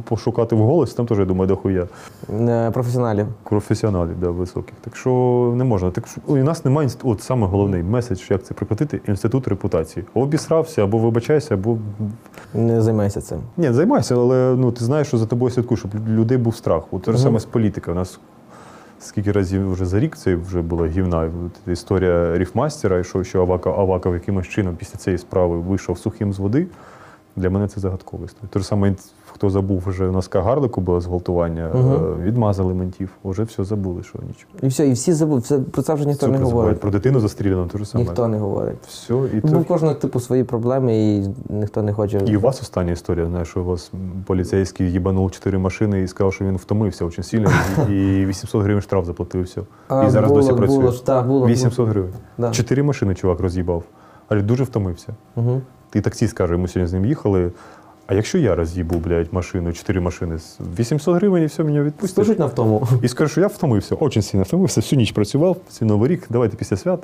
[0.09, 1.87] пошукати в голос, там теж я думаю, дохуя
[2.33, 3.27] Е, професіоналів.
[3.43, 4.75] професіоналів да, високих.
[4.81, 5.11] Так що
[5.57, 5.91] не можна.
[5.91, 10.05] Так що, у нас немає от саме головний меседж, як це прикрутити, інститут репутації.
[10.15, 11.79] Обісрався, або вибачайся, або
[12.55, 13.39] Не займайся цим.
[13.57, 16.83] ні, займайся, але ну ти знаєш, що за тобою слідкують, щоб людей був страх.
[16.91, 17.25] От те ж Мгм.
[17.25, 17.91] саме з політики.
[17.91, 18.21] У нас
[19.01, 21.31] скільки разів вже за рік це вже була гівна
[21.67, 26.39] історія ріфмастера, і що, що Аваков, Аваков якимось чином після цієї справи вийшов сухим з
[26.39, 26.67] води.
[27.39, 28.49] Для мене це загадкова історія.
[28.53, 28.95] Те ж саме,
[29.27, 34.19] хто забув, вже у нас Кагарлику було зґвалтування, е, відмазали ментів, вже все забули, що
[34.19, 34.53] нічого.
[34.63, 35.41] І все, і всі забули.
[35.41, 36.81] Це, про це вже ніхто Супер не говорить.
[36.81, 38.05] Про дитину застріляну, те ж саме.
[38.05, 38.79] Ніхто не говорить.
[38.87, 39.59] Все, і, Бо то...
[39.59, 42.21] у кожного типу свої проблеми, і ніхто не хоче.
[42.27, 43.93] і у вас остання історія, знаєш, що у вас
[44.27, 47.51] поліцейський їбанув чотири машини і сказав, що він втомився дуже сильно,
[47.89, 49.61] і 800 гривень штраф заплатив все.
[49.89, 50.79] А, і зараз було, досі працює.
[50.79, 52.13] Було, ж, так, було, 800 гривень.
[52.39, 52.51] Да.
[52.51, 53.83] Чотири машини чувак роз'їбав.
[54.29, 55.15] Але дуже втомився.
[55.37, 55.61] Угу.
[55.95, 57.51] І таксіст каже, ми сьогодні з ним їхали.
[58.07, 62.15] А якщо я роз'їбу, блядь, машину, чотири машини, з 800 гривень і все, мене відпустять.
[62.15, 62.89] Спишуть на втому.
[63.03, 66.57] І скажу, що я втомився, дуже сильно втомився, всю ніч працював, це Новий рік, давайте
[66.57, 67.03] після свят.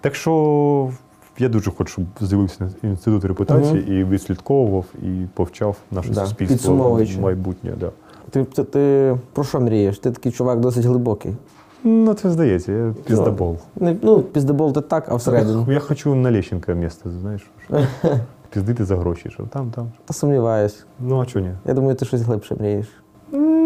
[0.00, 0.90] Так що
[1.38, 7.72] я дуже хочу, щоб з'явився інститут репутації і відслідковував, і повчав наше Да, суспільство майбутнє.
[7.80, 7.90] Да.
[8.30, 9.98] Ти, ти, ти про що мрієш?
[9.98, 11.32] Ти такий чувак досить глибокий.
[11.84, 13.56] Ну, це здається, я піздабол.
[13.76, 15.64] Не, ну, піздебол ти так, а всередині.
[15.68, 17.50] Я хочу на Лещенка місце, знаєш,
[18.50, 19.92] піздити за гроші, що там, там.
[20.04, 20.84] Та сумніваюсь.
[21.00, 21.52] Ну, а чого ні?
[21.66, 22.86] Я думаю, ти щось глибше мрієш.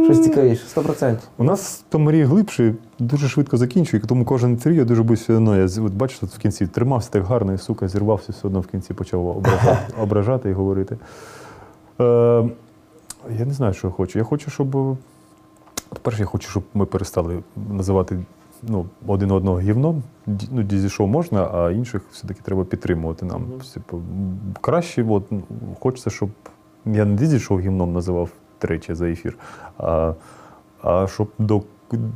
[0.05, 1.17] Щось цікавіше, 100%.
[1.39, 5.57] У нас то мрії глибше, дуже швидко закінчує, тому кожен інтерв'ю я дуже все одно.
[5.57, 8.61] Я з- от бачиш, тут в кінці тримався так гарно, і сука, зірвався все одно
[8.61, 10.97] в кінці почав ображати, ображати і говорити.
[12.01, 12.05] Е,
[13.39, 14.19] я не знаю, що я хочу.
[14.19, 14.97] Я хочу, щоб.
[16.09, 18.19] По-перше, я хочу, щоб ми перестали називати
[18.63, 20.03] ну, один одного гівном.
[20.27, 23.45] Ну, дізі-шоу можна, а інших все-таки треба підтримувати нам.
[23.75, 24.03] Типу,
[24.61, 25.43] краще, от, ну,
[25.81, 26.31] хочеться, щоб
[26.87, 29.39] я не дізі-шоу гівном називав тричі за ефір,
[29.79, 30.15] а,
[30.83, 31.63] а щоб до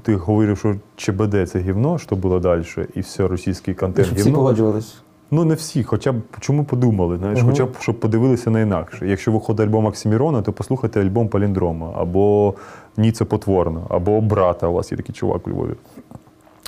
[0.02, 2.64] ти говорив, що ЧБД це гівно, що було далі,
[2.94, 5.02] і все, російський І контент щоб всі погоджувались.
[5.34, 7.50] Ну, не всі, хоча б чому подумали, знаєш, Мгм.
[7.50, 9.08] хоча б щоб подивилися на інакше.
[9.08, 12.54] Якщо виходить альбом Оксімірона, то послухайте альбом Паліндрома, або
[12.96, 14.66] Ніце Потворно, або Брата.
[14.68, 15.72] У вас є такий чувак у Львові.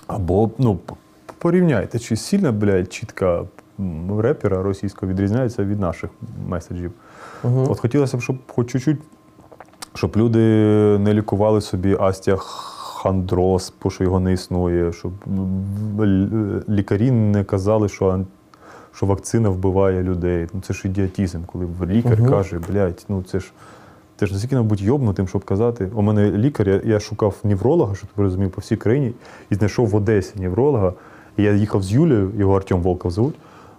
[0.07, 0.79] Або, ну,
[1.39, 3.43] порівняйте, чи сильно, блядь, чітка
[4.19, 6.11] репера російського відрізняється від наших
[6.49, 6.93] меседжів.
[7.69, 8.99] От хотілося б, щоб хоч чуть-чуть,
[9.95, 10.39] щоб люди
[10.99, 15.13] не лікували собі остеохондроз, бо що його не існує, щоб
[16.69, 18.25] лікарі не казали, що,
[18.95, 20.47] що вакцина вбиває людей.
[20.55, 23.53] Ну це ж ідіотізм, коли лікар каже, блядь, ну це ж.
[24.17, 25.91] Це ж настільки, мабуть, йобнутим, щоб казати.
[25.95, 29.13] У мене лікар, я, я шукав невролога, щоб ти розумів, по всій країні,
[29.51, 30.93] і знайшов в Одесі невролога.
[31.37, 33.35] І я їхав з Юлією, його Артем Волков звуть,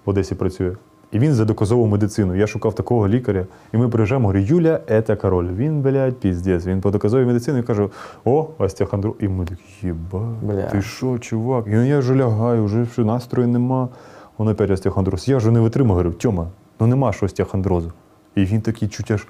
[0.05, 0.71] в Одесі працює.
[1.11, 2.35] І він за доказову медицину.
[2.35, 5.47] Я шукав такого лікаря, і ми приїжджаємо, говорю, Юля, це король.
[5.55, 6.65] Він, блядь, піздець.
[6.65, 7.89] Він по доказовій медицині каже,
[8.25, 9.13] о, остеохондроз.
[9.19, 10.29] І ми такі, єба,
[10.71, 11.67] ти що, чувак?
[11.67, 13.89] І я вже лягаю, вже настрою нема.
[14.37, 15.27] Воно опять остеохондроз.
[15.27, 16.47] Я вже не витримав, говорю, Тьома,
[16.79, 17.91] ну нема ж остеохондрозу.
[18.35, 19.27] І він такий чуть аж,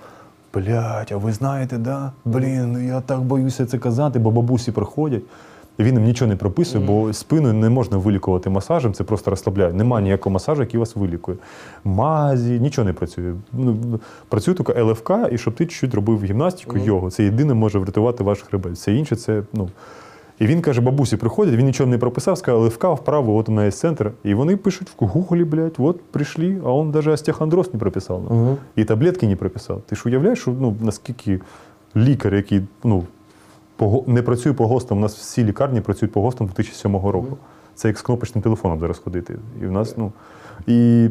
[0.53, 2.11] блядь, а ви знаєте, да?
[2.25, 5.23] Блін, ну я так боюся це казати, бо бабусі приходять.
[5.77, 9.73] І він їм нічого не прописує, бо спину не можна вилікувати масажем, це просто розслабляє.
[9.73, 11.37] Нема ніякого масажу, який вас вилікує.
[11.83, 13.33] Мазі, нічого не працює.
[13.53, 13.99] Ну,
[14.29, 17.11] Працює тільки ЛФК, і щоб ти чуть-чуть робив гімнастику, йогу.
[17.11, 18.73] Це єдине може врятувати ваш хребет.
[18.73, 19.69] Все інше це, ну.
[20.39, 23.71] І він каже, бабусі приходять, він нічого не прописав, сказав, ЛФК вправо, от мене є
[23.71, 24.11] центр.
[24.23, 28.23] І вони пишуть в гуглі, блядь, от прийшли, а він навіть остеохондроз не прописав.
[28.29, 28.57] Ну.
[28.75, 29.81] І таблетки не прописав.
[29.81, 31.39] Ти ж уявляєш, що, ну, наскільки
[31.95, 33.03] лікар, який ну,
[34.07, 37.37] не працює по ГОСТам, у нас всі лікарні працюють по ГОСТам 2007 року.
[37.75, 39.35] Це як з кнопочним телефоном зараз ходити.
[39.61, 40.11] І в нас, ну,
[40.67, 41.09] і,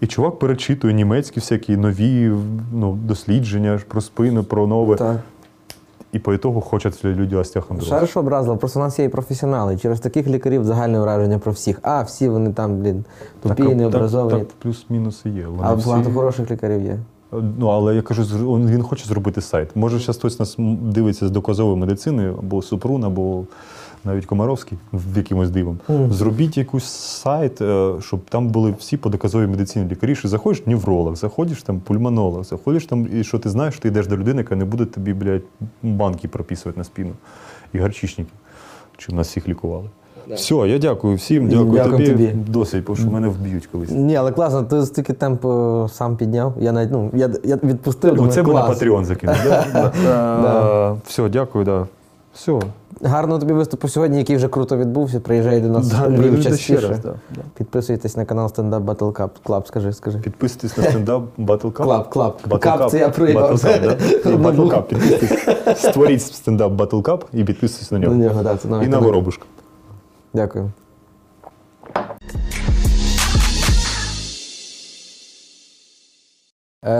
[0.00, 2.32] і чувак перечитує німецькі всякі нові
[2.72, 4.96] ну, дослідження про спину, про нове.
[4.96, 5.20] Так.
[6.12, 7.88] І по ітогу хочуть люди остеохондроз.
[7.88, 9.76] Шариш образило, просто у нас є і професіонали.
[9.78, 11.78] Через таких лікарів загальне враження про всіх.
[11.82, 13.04] А, всі вони там, блін,
[13.42, 14.38] тупі, Так, необразовані.
[14.38, 15.46] Так, так плюс-мінус і є.
[15.46, 16.98] Вони А всі- багато хороших лікарів є.
[17.58, 18.22] Ну, але я кажу,
[18.66, 19.76] він хоче зробити сайт.
[19.76, 23.44] Може, зараз хтось нас дивиться з доказової медицини, або Супрун, або
[24.04, 25.78] навіть Комаровський в якимось дивом.
[26.10, 30.14] Зробіть якийсь сайт, е, щоб там були всі по доказовій медицині лікарі.
[30.14, 34.06] Що заходиш невролог, заходиш там пульмонолог, заходиш там, і що ти знаєш, що ти йдеш
[34.06, 35.42] до людини, яка не буде тобі, блядь,
[35.82, 37.10] банки прописувати на спину.
[37.72, 38.30] І гарчичники,
[38.98, 39.88] щоб нас всіх лікували.
[40.34, 42.08] Все, я дякую всім, дякую, Дякую тобі.
[42.08, 42.32] тобі.
[42.48, 43.90] Досить, бо що мене вб'ють колись.
[43.90, 46.54] Ні, але класно, ти стільки темп е, сам підняв.
[46.60, 48.14] Я навіть ну, я, я відпустив.
[48.14, 48.82] думаю, Оце би на клас.
[48.82, 49.36] Patreon закинув.
[51.06, 51.86] Все, дякую, да.
[52.34, 52.60] Все.
[53.02, 55.20] Гарно тобі виступу сьогодні, який вже круто відбувся.
[55.20, 56.88] Приїжджай до нас Да, в Львів ще частіше.
[56.88, 57.40] раз, да, да.
[57.54, 59.30] Підписуйтесь на канал Stand Up Battle Cup.
[59.44, 60.18] Club, скажи, скажи.
[60.18, 61.84] Підписуйтесь на стендап Battle Cup.
[61.86, 62.32] Club, Club.
[62.48, 62.88] Battle Cup Cup.
[62.90, 63.52] це я проїбав.
[63.52, 63.80] Battle Cup,
[64.24, 64.30] да?
[64.30, 64.68] І Battle.
[64.70, 64.82] Cup.
[64.82, 65.78] Підписуйтесь.
[65.78, 68.16] Створіть стендап Battle Cup і підписуйтесь на На нього.
[68.16, 69.02] нього, да, це І на так.
[69.02, 69.44] воробушка.
[70.34, 70.70] Дякую.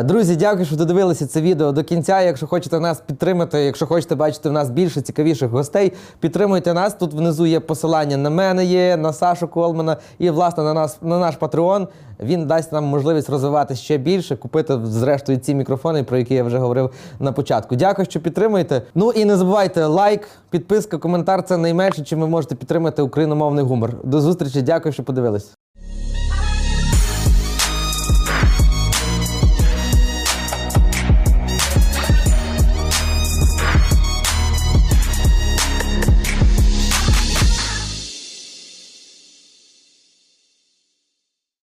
[0.04, 2.20] Друзі, дякую, що додивилися це відео до кінця.
[2.20, 6.94] Якщо хочете нас підтримати, якщо хочете бачити в нас більше цікавіших гостей, підтримуйте нас.
[6.94, 11.18] Тут внизу є посилання на мене, є на Сашу Колмана і власне на нас на
[11.18, 11.86] наш Patreon.
[12.20, 16.58] Він дасть нам можливість розвивати ще більше, купити зрештою ці мікрофони, про які я вже
[16.58, 17.76] говорив на початку.
[17.76, 18.82] Дякую, що підтримуєте.
[18.94, 23.94] Ну і не забувайте лайк, підписка, коментар це найменше, чим ви можете підтримати україномовний гумор.
[24.04, 25.59] До зустрічі, дякую, що подивились.